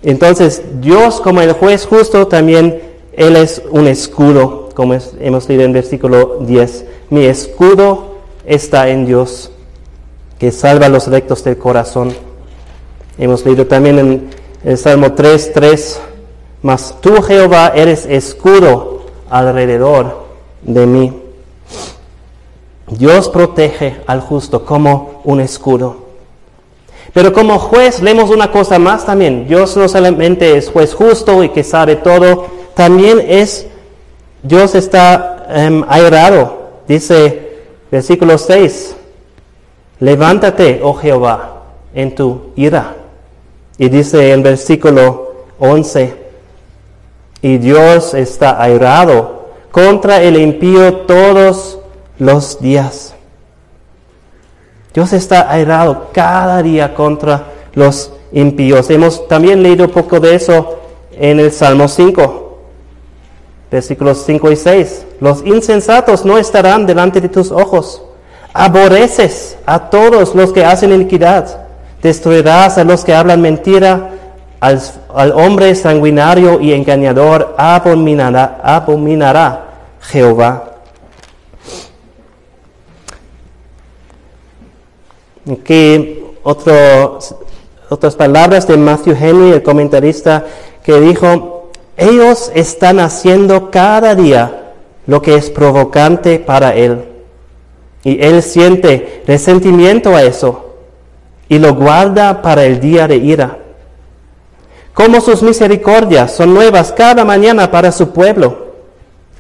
[0.03, 2.81] Entonces, Dios como el juez justo también,
[3.13, 6.85] Él es un escudo, como hemos leído en versículo 10.
[7.11, 8.17] Mi escudo
[8.47, 9.51] está en Dios,
[10.39, 12.13] que salva los rectos del corazón.
[13.19, 14.31] Hemos leído también en
[14.65, 16.01] el Salmo 3, 3,
[16.63, 20.27] mas tú Jehová eres escudo alrededor
[20.63, 21.23] de mí.
[22.89, 26.09] Dios protege al justo como un escudo.
[27.13, 29.47] Pero como juez leemos una cosa más también.
[29.47, 33.67] Dios no solamente es juez justo y que sabe todo, también es,
[34.43, 36.69] Dios está um, airado.
[36.87, 37.49] Dice
[37.91, 38.97] versículo 6,
[40.01, 41.63] levántate, oh Jehová,
[41.95, 42.97] en tu ira.
[43.79, 46.28] Y dice en versículo 11,
[47.43, 51.79] y Dios está airado contra el impío todos
[52.19, 53.15] los días.
[54.95, 58.91] Dios está airado cada día contra los impíos.
[58.91, 60.79] Hemos también leído un poco de eso
[61.13, 62.59] en el Salmo 5,
[63.71, 65.07] versículos 5 y 6.
[65.21, 68.03] Los insensatos no estarán delante de tus ojos.
[68.53, 71.67] Aborreces a todos los que hacen iniquidad.
[72.03, 74.18] Destruirás a los que hablan mentira.
[74.61, 79.65] Al, hombre sanguinario y engañador abominará, abominará
[80.01, 80.65] Jehová.
[85.51, 90.45] Aquí otras palabras de Matthew Henry, el comentarista,
[90.83, 94.73] que dijo, ellos están haciendo cada día
[95.07, 97.05] lo que es provocante para él.
[98.05, 100.75] Y él siente resentimiento a eso
[101.49, 103.59] y lo guarda para el día de ira.
[104.99, 108.73] Como sus misericordias son nuevas cada mañana para su pueblo,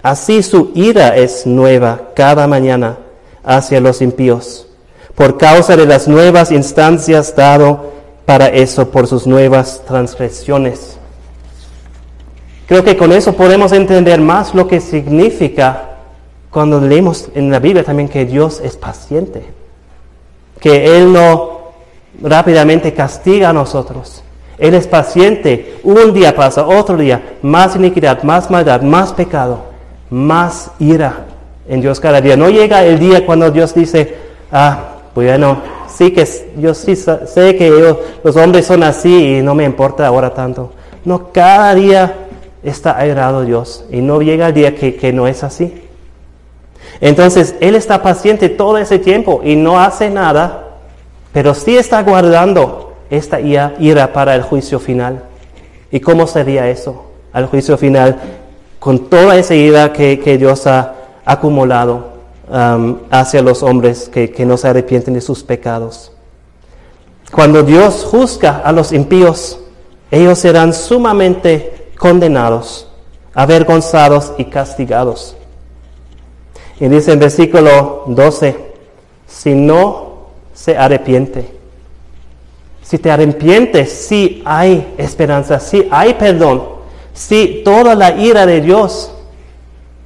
[0.04, 2.98] así su ira es nueva cada mañana
[3.42, 4.68] hacia los impíos
[5.16, 7.90] por causa de las nuevas instancias dado
[8.24, 10.96] para eso, por sus nuevas transgresiones.
[12.68, 15.96] Creo que con eso podemos entender más lo que significa
[16.50, 19.42] cuando leemos en la Biblia también que Dios es paciente,
[20.60, 21.72] que Él no
[22.22, 24.22] rápidamente castiga a nosotros.
[24.58, 25.78] Él es paciente.
[25.84, 29.60] Un día pasa, otro día, más iniquidad, más maldad, más pecado,
[30.10, 31.26] más ira
[31.68, 32.36] en Dios cada día.
[32.36, 34.16] No llega el día cuando Dios dice,
[34.50, 39.64] ah, bueno, sí que yo sí sé que los hombres son así y no me
[39.64, 40.72] importa ahora tanto.
[41.04, 42.14] No, cada día
[42.62, 45.84] está airado Dios y no llega el día que, que no es así.
[47.00, 50.64] Entonces, Él está paciente todo ese tiempo y no hace nada,
[51.32, 55.24] pero sí está guardando esta ira para el juicio final.
[55.90, 57.06] ¿Y cómo sería eso?
[57.32, 58.18] Al juicio final,
[58.78, 60.94] con toda esa ira que, Dios ha
[61.24, 62.12] acumulado
[62.48, 66.12] um, hacia los hombres que, que no se arrepienten de sus pecados.
[67.32, 69.58] Cuando Dios juzga a los impíos,
[70.10, 72.88] ellos serán sumamente condenados,
[73.34, 75.36] avergonzados y castigados.
[76.80, 78.56] Y dice en versículo 12,
[79.26, 81.57] si no se arrepiente.
[82.88, 86.62] Si te arrepientes, sí hay esperanza, sí hay perdón,
[87.12, 89.12] sí toda la ira de Dios.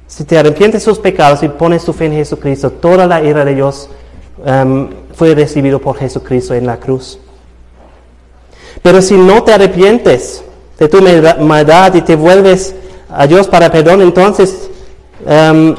[0.05, 3.45] Si te arrepientes de sus pecados y pones tu fe en Jesucristo, toda la ira
[3.45, 3.89] de Dios
[4.45, 7.19] um, fue recibido por Jesucristo en la cruz.
[8.81, 10.43] Pero si no te arrepientes
[10.77, 12.75] de tu maldad y te vuelves
[13.09, 14.69] a Dios para perdón, entonces
[15.25, 15.73] um,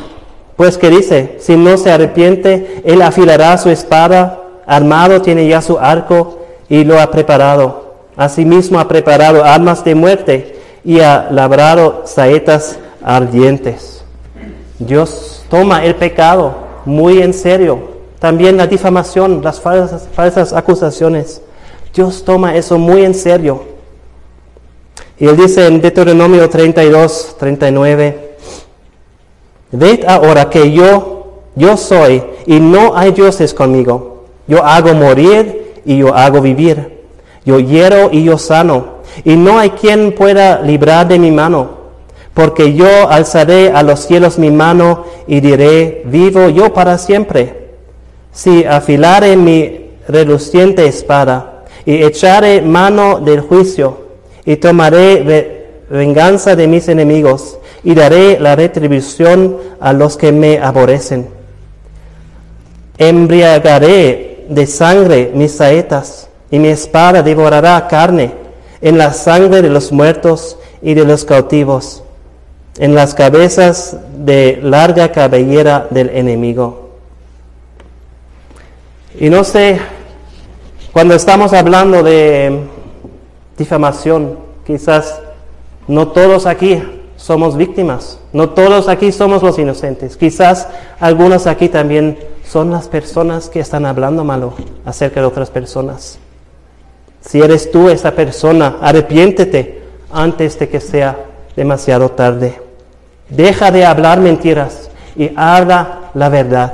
[0.57, 5.79] pues que dice, si no se arrepiente, él afilará su espada, armado tiene ya su
[5.79, 7.95] arco y lo ha preparado.
[8.17, 14.05] Asimismo ha preparado armas de muerte y ha labrado saetas ardientes.
[14.79, 16.55] Dios toma el pecado
[16.85, 17.95] muy en serio.
[18.19, 21.43] También la difamación, las falsas, acusaciones.
[21.95, 23.65] Dios toma eso muy en serio.
[25.19, 28.37] Y él dice en Deuteronomio 32, 39,
[29.71, 34.25] Ved ahora que yo, yo soy y no hay dioses conmigo.
[34.47, 37.01] Yo hago morir y yo hago vivir.
[37.45, 38.95] Yo hiero y yo sano.
[39.25, 41.85] Y no hay quien pueda librar de mi mano.
[42.33, 47.69] Porque yo alzaré a los cielos mi mano y diré, vivo yo para siempre.
[48.33, 53.99] Si afilare mi reluciente espada y echaré mano del juicio
[54.45, 61.29] y tomaré venganza de mis enemigos y daré la retribución a los que me aborrecen.
[62.99, 68.33] Embriagaré de sangre mis saetas y mi espada devorará carne
[68.81, 72.03] en la sangre de los muertos y de los cautivos,
[72.79, 76.91] en las cabezas de larga cabellera del enemigo.
[79.19, 79.81] Y no sé,
[80.93, 82.61] cuando estamos hablando de
[83.57, 85.21] difamación, quizás
[85.87, 86.83] no todos aquí
[87.17, 88.19] somos víctimas.
[88.33, 90.17] No todos aquí somos los inocentes.
[90.17, 90.69] Quizás
[91.01, 92.19] algunos aquí también
[92.55, 96.21] son las personas que están hablando malo acerca de otras personas.
[97.21, 99.83] Si eres tú esa persona, arrepiéntete
[100.13, 101.19] antes de que sea
[101.57, 102.63] demasiado tarde.
[103.29, 106.73] Deja de hablar mentiras y habla la verdad.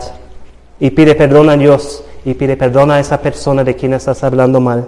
[0.78, 4.60] Y pide perdón a Dios y pide perdón a esa persona de quien estás hablando
[4.60, 4.86] mal.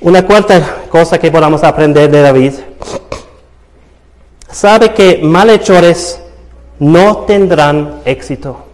[0.00, 2.52] Una cuarta cosa que podamos aprender de David
[4.48, 6.19] sabe que malhechores
[6.80, 8.64] no tendrán éxito.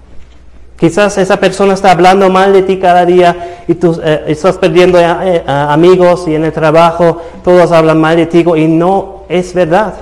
[0.78, 4.98] Quizás esa persona está hablando mal de ti cada día y tú eh, estás perdiendo
[5.00, 9.94] eh, amigos y en el trabajo todos hablan mal de ti y no es verdad.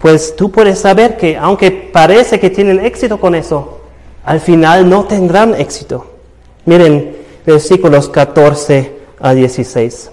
[0.00, 3.80] Pues tú puedes saber que aunque parece que tienen éxito con eso,
[4.24, 6.06] al final no tendrán éxito.
[6.64, 10.10] Miren versículos 14 a 16.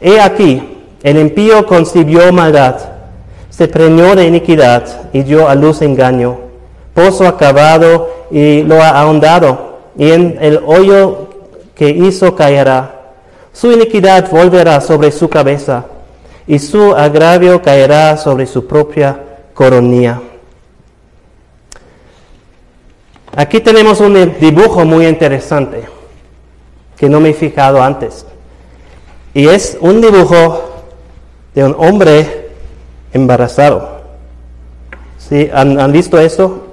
[0.00, 2.97] He aquí, el impío concibió maldad
[3.58, 6.38] se preñó de iniquidad y dio a luz engaño.
[6.94, 11.26] Pozo acabado y lo ha ahondado, y en el hoyo
[11.74, 13.14] que hizo caerá.
[13.52, 15.86] Su iniquidad volverá sobre su cabeza,
[16.46, 19.20] y su agravio caerá sobre su propia
[19.54, 20.20] coronilla.
[23.34, 25.82] Aquí tenemos un dibujo muy interesante
[26.96, 28.24] que no me he fijado antes.
[29.34, 30.84] Y es un dibujo
[31.56, 32.47] de un hombre
[33.12, 33.98] embarazado.
[35.18, 35.48] ¿Sí?
[35.52, 36.64] ¿Han, visto eso?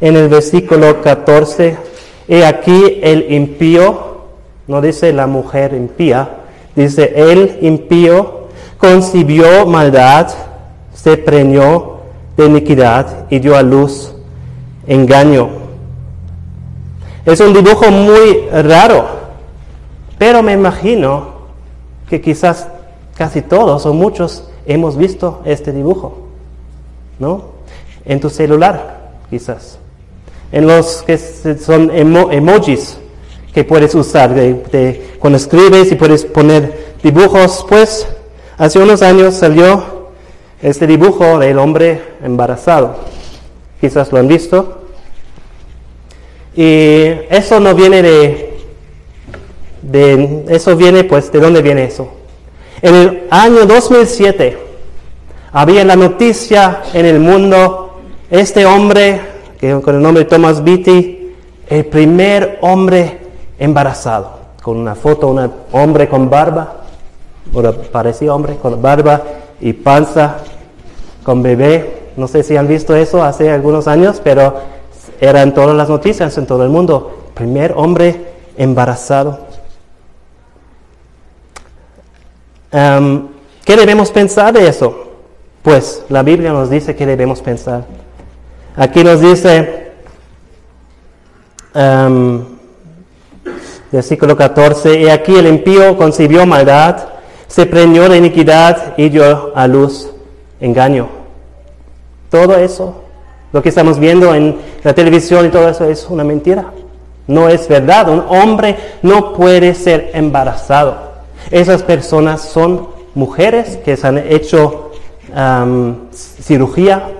[0.00, 1.76] En el versículo 14,
[2.28, 4.20] he aquí el impío,
[4.66, 6.30] no dice la mujer impía,
[6.74, 8.40] dice el impío
[8.80, 10.28] concibió maldad,
[10.94, 11.98] se preñó
[12.36, 14.14] de iniquidad y dio a luz
[14.86, 15.50] engaño.
[17.26, 19.04] Es un dibujo muy raro,
[20.18, 21.40] pero me imagino
[22.08, 22.68] que quizás
[23.14, 26.28] casi todos o muchos hemos visto este dibujo,
[27.18, 27.44] ¿no?
[28.04, 29.78] En tu celular, quizás.
[30.52, 32.98] En los que son emojis,
[33.52, 34.34] que puedes usar.
[34.34, 38.06] De, cuando escribes y puedes poner dibujos, pues
[38.56, 40.10] hace unos años salió
[40.62, 42.96] este dibujo del hombre embarazado.
[43.80, 44.82] Quizás lo han visto.
[46.56, 48.58] Y eso no viene de,
[49.82, 52.19] de, eso viene pues, ¿de dónde viene eso?
[52.82, 54.56] En el año 2007
[55.52, 57.98] había la noticia en el mundo,
[58.30, 59.20] este hombre,
[59.60, 61.34] con el nombre de Thomas Beatty,
[61.68, 63.18] el primer hombre
[63.58, 64.30] embarazado,
[64.62, 66.84] con una foto, un hombre con barba,
[67.52, 67.62] o
[67.92, 69.22] parecía hombre con barba
[69.60, 70.38] y panza,
[71.22, 71.98] con bebé.
[72.16, 74.54] No sé si han visto eso hace algunos años, pero
[75.20, 77.28] eran todas las noticias en todo el mundo.
[77.34, 79.49] Primer hombre embarazado.
[82.72, 83.28] Em,
[83.64, 85.12] ¿Qué debemos pensar de eso?
[85.62, 87.84] Pues la Biblia nos dice que debemos pensar.
[88.76, 89.92] Aquí nos dice,
[91.74, 92.42] um,
[93.92, 96.96] versículo 14, y aquí el impío concibió maldad,
[97.46, 100.10] se preñó de iniquidad y dio a luz
[100.60, 101.08] engaño.
[102.30, 103.02] Todo eso,
[103.52, 106.72] lo que estamos viendo en la televisión y todo eso es una mentira.
[107.26, 108.08] No es verdad.
[108.08, 111.09] Un hombre no puede ser embarazado.
[111.50, 114.90] Esas personas son mujeres que se han hecho
[116.40, 117.10] cirugía.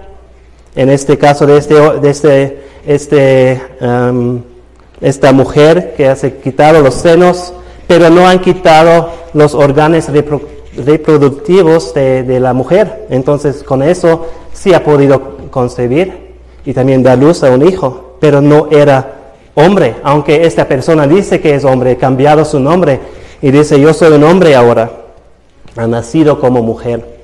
[0.75, 3.61] En este caso de, este, de este, este,
[5.01, 7.53] esta mujer que ha quitado los senos,
[7.87, 10.07] pero no han quitado los órganos
[10.77, 13.07] reproductivos de, de, la mujer.
[13.11, 16.31] Entonces con eso sí ha podido concebir
[16.65, 19.17] y también dar luz a un hijo, pero no era
[19.55, 23.01] hombre, aunque esta persona dice que es hombre, cambiado su nombre
[23.43, 24.91] y dice yo soy un hombre ahora,
[25.77, 27.21] ha nacido como mujer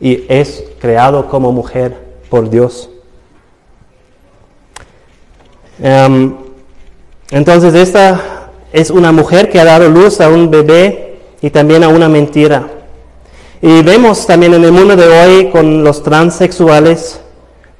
[0.00, 1.96] y es creado como mujer
[2.28, 2.90] por Dios.
[5.80, 6.34] Em,
[7.30, 11.88] entonces esta es una mujer que ha dado luz a un bebé y también a
[11.88, 12.68] una mentira.
[13.60, 17.20] Y vemos también en el mundo de hoy con los transexuales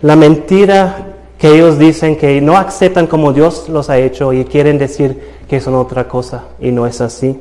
[0.00, 4.78] la mentira que ellos dicen que no aceptan como Dios los ha hecho y quieren
[4.78, 7.40] decir que son otra cosa y no es así.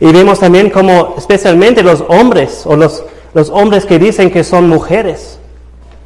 [0.00, 3.02] Y vemos también como especialmente los hombres o los
[3.34, 5.38] los hombres que dicen que son mujeres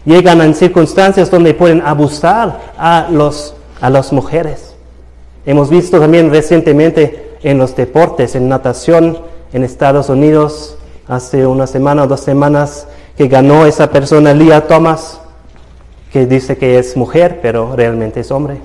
[0.05, 4.74] llegan en circunstancias donde pueden abusar a, los, a las mujeres.
[5.47, 9.18] Hemos visto también recientemente en los deportes, en natación
[9.53, 10.76] en Estados Unidos,
[11.07, 15.20] hace una semana o dos semanas, que ganó esa persona, Leah Thomas,
[16.12, 18.59] que dice que es mujer, pero realmente es hombre.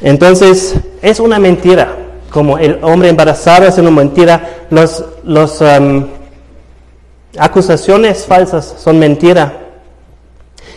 [0.00, 6.06] Entonces, es una mentira, como el hombre embarazado es una mentira, los, los um,
[7.38, 9.52] Acusaciones falsas son mentira.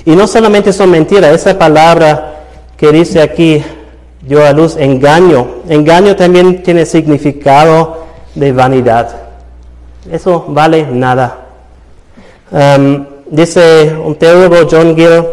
[0.06, 2.44] Y no solamente son mentira, esa palabra
[2.78, 3.64] que dice aquí,
[4.28, 5.48] yo a luz, engaño.
[5.68, 9.10] Engaño también tiene significado de vanidad.
[10.12, 11.40] Eso vale nada.
[12.52, 15.26] Um, dice un teólogo John Gill,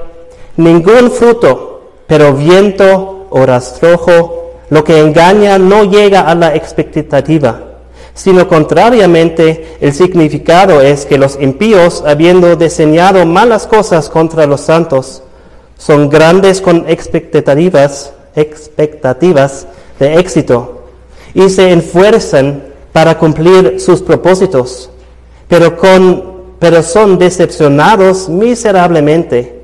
[0.57, 4.40] ningún fruto, pero viento o rastrojo,
[4.71, 7.71] lo que engaña no llega a la expectativa
[8.15, 15.23] sino contrariamente el significado es que los impíos, habiendo diseñado malas cosas contra los santos,
[15.79, 19.67] son grandes con expectativas, expectativas
[19.99, 20.85] de éxito
[21.33, 24.91] y se esfuerzan para cumplir sus propósitos,
[25.49, 29.60] pero, con, pero son decepcionados miserablemente,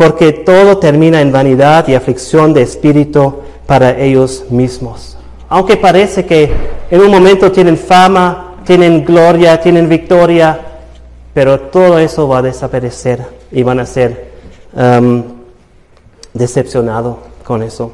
[0.00, 3.34] porque todo termina en vanidad y aflicción de espíritu
[3.66, 5.18] para ellos mismos.
[5.50, 6.50] Aunque parece que
[6.90, 10.58] en un momento tienen fama, tienen gloria, tienen victoria,
[11.34, 14.30] pero todo eso va a desaparecer y van a ser
[14.72, 15.22] um,
[16.32, 17.92] decepcionados con eso.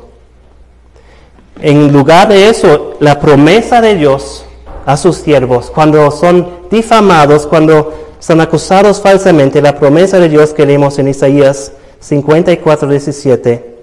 [1.61, 4.44] En lugar de eso, la promesa de Dios
[4.84, 10.66] a sus siervos, cuando son difamados, cuando son acusados falsamente, la promesa de Dios que
[10.66, 11.72] leemos en Isaías
[12.07, 13.76] 54, 17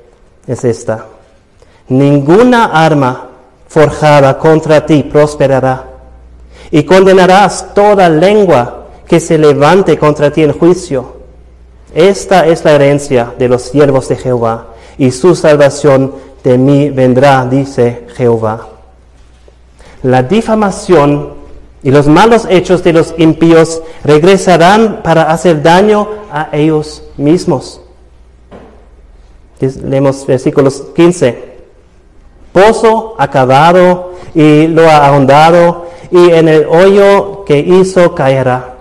[0.48, 1.08] es esta.
[1.90, 3.28] Ninguna arma
[3.68, 5.90] forjada contra ti prosperará.
[6.72, 11.18] Y condenarás toda lengua que se levante contra ti en juicio.
[11.94, 14.68] Esta es la herencia de los siervos de Jehová,
[14.98, 16.16] y su salvación
[16.46, 18.70] de mí vendrá, dice Jehová.
[20.02, 21.34] La difamación
[21.84, 27.83] y los malos hechos de los impíos regresarán para hacer daño a ellos mismos.
[29.60, 31.54] Leemos versículos 15
[32.54, 38.76] pozo acabado y lo ha ahondado y en el hoyo que hizo caerá.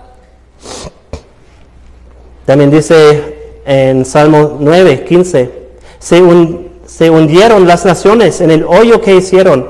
[2.45, 5.51] También dice en Salmo 9, 15,
[5.99, 9.67] se, hundieron las naciones en el hoyo que hicieron,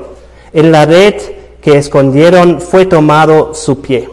[0.52, 1.14] en la red
[1.60, 4.08] que escondieron fue tomado su pie.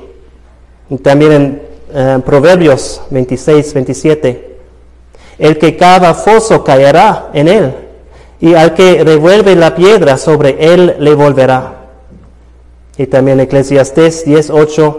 [1.02, 1.62] También en
[1.94, 4.51] eh, Proverbios 26, 27.
[5.42, 7.74] El que cava foso caerá en él,
[8.40, 11.88] y al que revuelve la piedra sobre él le volverá.
[12.96, 14.98] Y también Eclesiastés 10.8,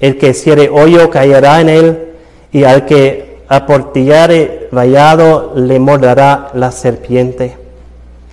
[0.00, 2.08] el que cierre hoyo caerá en él,
[2.52, 7.56] y al que aportillare vallado le morderá la serpiente.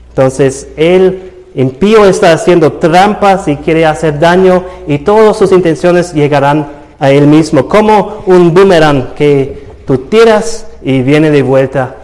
[0.10, 6.68] Entonces, el impío está haciendo trampas y quiere hacer daño, y todas sus intenciones llegarán
[7.00, 11.96] a él mismo, como un boomerang que tú tiras y viene de vuelta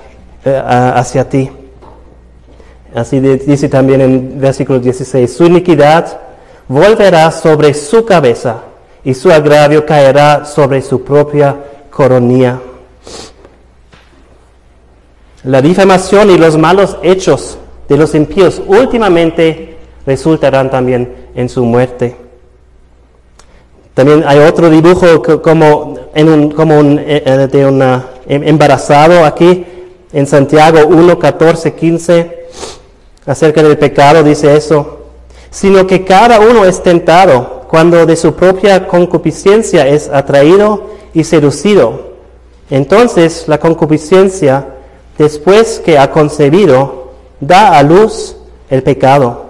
[0.44, 1.50] eh, hacia ti.
[2.94, 6.20] Así dice también en versículo 16, su iniquidad
[6.68, 8.64] volverá sobre su cabeza
[9.04, 11.56] y su agravio caerá sobre su propia
[11.90, 12.60] coronilla.
[15.44, 17.58] La difamación y los malos hechos
[17.88, 22.16] de los impíos últimamente resultarán también en su muerte.
[23.94, 29.26] También hay otro dibujo como, en un, como un, eh, eh, de un em, embarazado
[29.26, 29.66] aquí
[30.12, 32.46] en Santiago 1, 14, 15,
[33.26, 35.00] acerca del pecado, dice eso,
[35.50, 42.16] sino que cada uno es tentado cuando de su propia concupiscencia es atraído y seducido.
[42.70, 44.68] Entonces la concupiscencia,
[45.18, 48.38] después que ha concebido, da a luz
[48.70, 49.46] el pecado,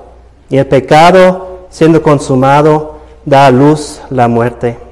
[0.49, 2.95] y el pecado, siendo consumado,
[3.25, 4.84] da a luz la muerte.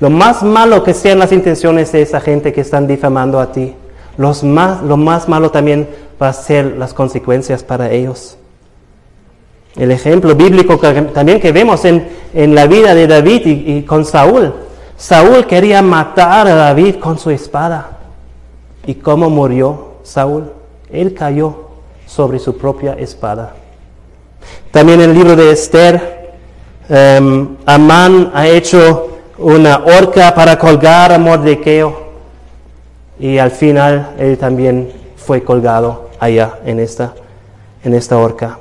[0.00, 3.74] Lo más malo que sean las intenciones de esa gente que están difamando a ti,
[4.16, 5.88] los más, lo más malo también
[6.20, 8.36] va a ser las consecuencias para ellos.
[9.76, 14.52] El ejemplo bíblico también que vemos en, en la vida de David y, con Saúl.
[14.96, 17.98] Saúl quería matar a David con su espada.
[18.86, 20.50] ¿Y cómo murió Saúl?
[20.90, 21.68] Él cayó
[22.06, 23.54] sobre su propia espada.
[24.72, 26.18] También en el libro de Esther,
[26.90, 29.07] Um, Amán ha hecho
[29.38, 32.08] una horca para colgar a Mordequeo
[33.18, 37.14] y al final él también fue colgado allá en esta,
[37.84, 38.58] en esta horca.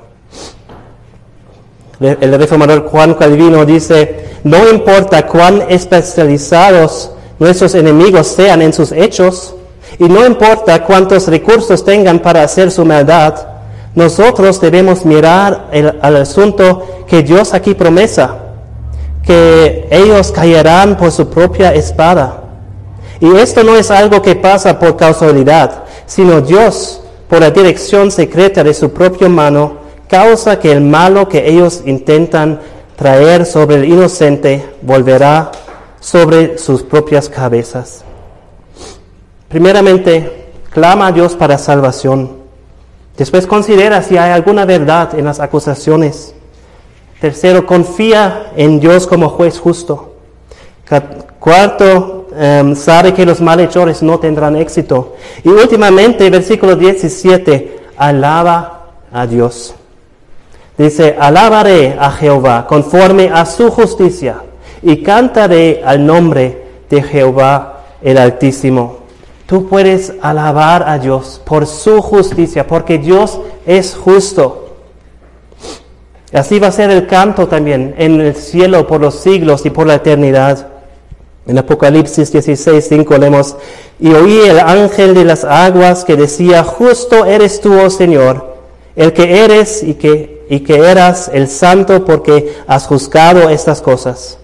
[2.00, 9.56] El reformador Juan Calvino dice, no importa cuán especializados nuestros enemigos sean en sus hechos,
[10.00, 13.36] y no importa cuántos recursos tengan para hacer su maldad,
[13.96, 15.70] nosotros debemos mirar
[16.02, 18.47] al asunto que Dios aquí promesa,
[19.28, 22.46] que ellos caerán por su propia espada.
[23.20, 28.64] Y esto no es algo que pasa por causalidad, sino Dios, por la dirección secreta
[28.64, 29.74] de su propia mano,
[30.08, 32.62] causa que el malo que ellos intentan
[32.96, 35.52] traer sobre el inocente volverá
[36.00, 38.06] sobre sus propias cabezas.
[39.50, 42.38] Primeramente, clama a Dios para salvación.
[43.18, 46.34] Después considera si hay alguna verdad en las acusaciones.
[47.20, 50.13] Tercero, confía en Dios como juez justo.
[51.39, 55.15] Cuarto, em, sabe que los malhechores no tendrán éxito.
[55.43, 59.74] Y últimamente, versículo 17, alaba a Dios.
[60.78, 64.43] Dice, alabaré a Jehová conforme a su justicia
[64.84, 68.99] y cantaré al nombre de Jehová el Altísimo.
[69.47, 74.66] Tú puedes alabar a Dios por su justicia, porque Dios es justo.
[76.34, 79.88] Así va a ser el canto también en el cielo por los siglos y por
[79.88, 80.68] la eternidad.
[81.46, 83.56] En Apocalipsis 16, 5 leemos,
[84.00, 88.58] y oí el ángel de las aguas que decía, justo eres tú, oh Señor,
[88.98, 94.38] el que eres y que, y que eras el santo porque has juzgado estas cosas.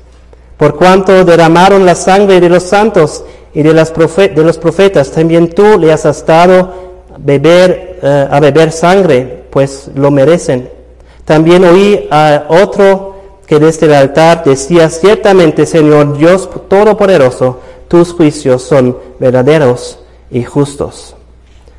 [0.56, 5.78] Por cuanto derramaron la sangre de los santos y de, de los profetas, también tú
[5.78, 6.72] le has estado
[7.18, 10.70] beber, eh, a beber sangre, pues lo merecen.
[11.26, 13.13] También oí a otro
[13.45, 19.99] que desde el altar decía, ciertamente Señor Dios Todopoderoso, tus juicios son verdaderos
[20.32, 21.15] y justos.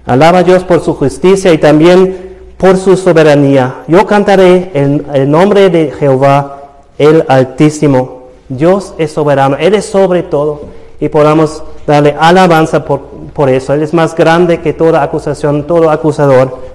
[0.06, 3.82] Alaba a Dios por su justicia y también por su soberanía.
[3.88, 6.62] Yo cantaré en el nombre de Jehová,
[6.98, 8.24] el Altísimo.
[8.48, 10.62] Dios es soberano, Él es sobre todo
[11.00, 13.00] y podamos darle alabanza por,
[13.32, 13.72] por eso.
[13.72, 16.73] Él es más grande que toda acusación, todo acusador.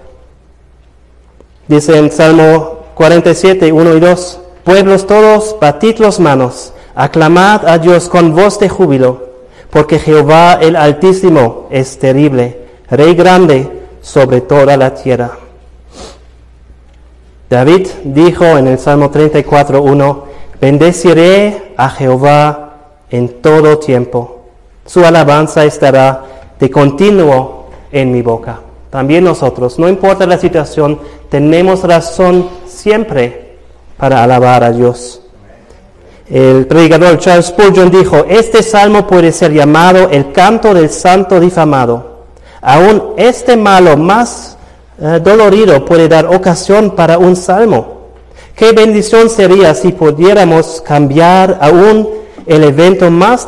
[1.69, 8.09] Dice en Salmo 47, 1 y 2, pueblos todos, batid los manos, aclamad a Dios
[8.09, 9.27] con voz de júbilo,
[9.69, 12.57] porque Jehová el Altísimo es terrible,
[12.89, 13.69] Rey grande
[14.01, 15.37] sobre toda la tierra.
[17.51, 20.23] David dijo en el Salmo 34, 1,
[20.59, 22.77] bendeciré a Jehová
[23.11, 24.39] en todo tiempo.
[24.87, 26.25] Su alabanza estará
[26.59, 28.61] de continuo en mi boca.
[28.89, 33.57] También nosotros, no importa la situación, tenemos razón siempre
[33.97, 35.21] para alabar a Dios.
[36.27, 42.23] El predicador Charles Spurgeon dijo, este salmo puede ser llamado el canto del santo difamado.
[42.61, 44.57] Aún este malo más
[44.99, 47.99] eh, dolorido puede dar ocasión para un salmo.
[48.55, 52.09] Qué bendición sería si pudiéramos cambiar aún
[52.45, 53.47] el evento más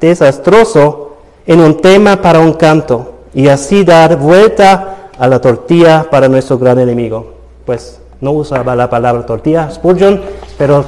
[0.00, 1.16] desastroso
[1.46, 6.58] en un tema para un canto y así dar vuelta a la tortilla para nuestro
[6.58, 7.34] gran enemigo.
[7.64, 10.20] Pues no usaba la palabra tortilla, Spurgeon,
[10.58, 10.84] pero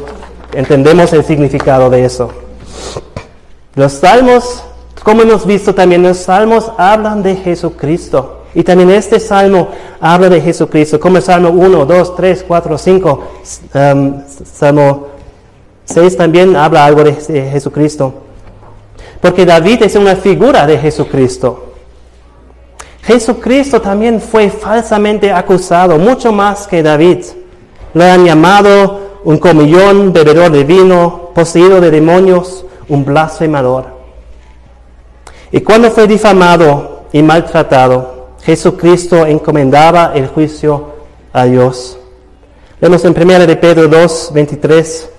[0.52, 2.30] entendemos el significado de eso.
[3.74, 4.62] Los salmos,
[5.02, 8.38] como hemos visto también, los salmos hablan de Jesucristo.
[8.54, 9.68] Y también este salmo
[9.98, 13.24] habla de Jesucristo, como el Salmo 1, 2, 3, 4, 5.
[14.44, 15.06] salmo
[15.86, 18.12] 6 también habla algo de Jesucristo.
[19.22, 21.71] Porque David es una figura de Jesucristo.
[23.02, 27.24] Jesucristo también fue falsamente acusado, mucho más que David.
[27.94, 33.86] Lo han llamado un comillón, bebedor de vino, poseído de demonios, un blasfemador.
[35.50, 40.92] Y cuando fue difamado y maltratado, Jesucristo encomendaba el juicio
[41.32, 41.98] a Dios.
[42.80, 45.10] Vemos en 1 de Pedro 2, 23,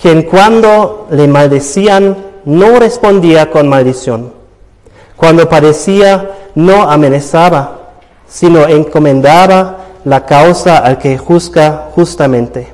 [0.00, 4.37] quien cuando le maldecían no respondía con maldición.
[5.18, 7.90] Cuando padecía no amenazaba,
[8.28, 12.68] sino encomendaba la causa al que juzga justamente.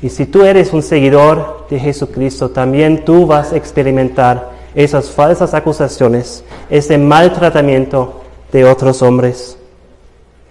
[0.00, 5.54] Y si tú eres un seguidor de Jesucristo, también tú vas a experimentar esas falsas
[5.54, 8.22] acusaciones, ese maltratamiento
[8.52, 9.56] de otros hombres.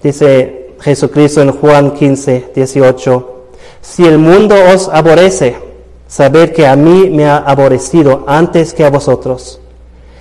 [0.03, 3.45] Dice Jesucristo en Juan 15, 18,
[3.79, 5.55] si el mundo os aborrece,
[6.07, 9.60] sabed que a mí me ha aborrecido antes que a vosotros.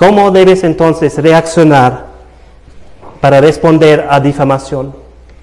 [0.00, 2.06] ¿Cómo debes entonces reaccionar
[3.20, 4.94] para responder a difamación?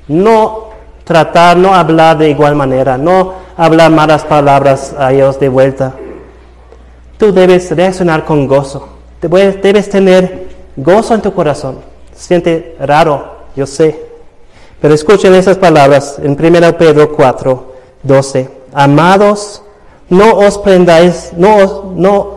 [0.07, 0.69] No
[1.03, 5.93] tratar, no hablar de igual manera, no hablar malas palabras a ellos de vuelta.
[7.19, 8.87] Tú debes reaccionar con gozo.
[9.21, 11.77] Debes tener gozo en tu corazón.
[12.15, 14.07] Siente raro, yo sé.
[14.81, 18.49] Pero escuchen esas palabras en 1 Pedro 4, 12.
[18.73, 19.61] Amados,
[20.09, 22.36] no os prendáis, no, no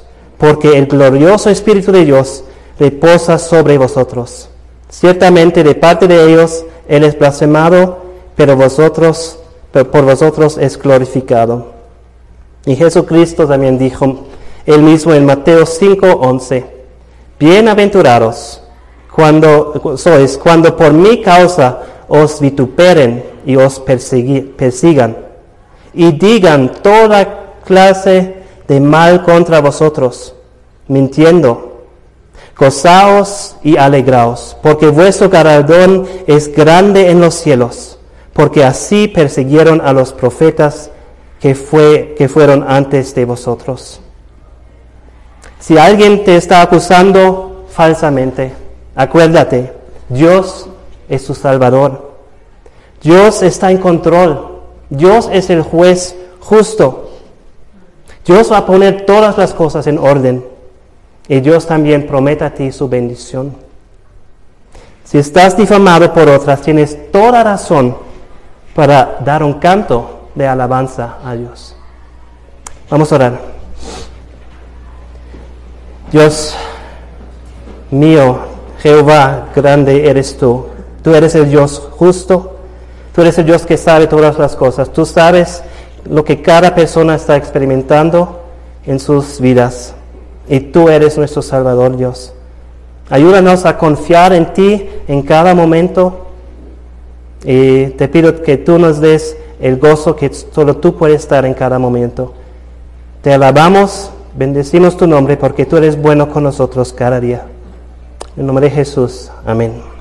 [0.41, 2.43] porque el glorioso Espíritu de Dios
[2.79, 4.49] reposa sobre vosotros.
[4.89, 7.99] Ciertamente de parte de ellos Él es blasfemado,
[8.35, 9.37] pero vosotros
[9.71, 11.67] por vosotros es glorificado.
[12.65, 14.25] Y Jesucristo también dijo,
[14.65, 16.65] él mismo en Mateo 5:11,
[17.39, 18.63] bienaventurados
[19.13, 25.17] cuando sois, cuando por mi causa os vituperen y os persigan,
[25.93, 28.40] y digan toda clase
[28.71, 30.33] de mal contra vosotros,
[30.87, 31.85] mintiendo.
[32.57, 37.97] Gozaos y alegraos, porque vuestro galardón es grande en los cielos
[38.33, 40.89] porque así persiguieron a los profetas
[41.39, 43.99] que, fue, que fueron antes de vosotros.
[45.59, 48.53] Si alguien te está acusando falsamente,
[48.95, 49.73] acuérdate,
[50.09, 50.67] Dios
[51.09, 52.11] es tu Salvador.
[53.01, 54.61] Dios está en control.
[54.89, 57.10] Dios es el juez justo.
[58.31, 60.45] Dios va a poner todas las cosas en orden.
[61.27, 63.53] Y Dios también promete a ti su bendición.
[65.03, 67.97] Si estás difamado por otras, tienes toda razón
[68.73, 71.75] para dar un canto de alabanza a Dios.
[72.89, 73.41] Vamos a orar.
[76.09, 76.55] Dios
[77.89, 78.39] mío,
[78.79, 80.67] Jehová, grande eres tú.
[81.03, 82.59] Tú eres el Dios justo.
[83.13, 84.91] Tú eres el Dios que sabe todas las cosas.
[84.93, 85.63] Tú sabes
[86.09, 88.41] lo que cada persona está experimentando
[88.85, 89.93] en sus vidas.
[90.47, 92.33] Y tú eres nuestro Salvador, Dios.
[93.09, 96.27] Ayúdanos a confiar en ti en cada momento
[97.43, 101.53] Y te pido que tú nos des el gozo que solo tú puedes dar en
[101.53, 102.33] cada momento.
[103.21, 107.45] Te alabamos, bendecimos tu nombre porque tú eres bueno con nosotros cada día.
[108.37, 109.81] En nombre de Jesús, amén.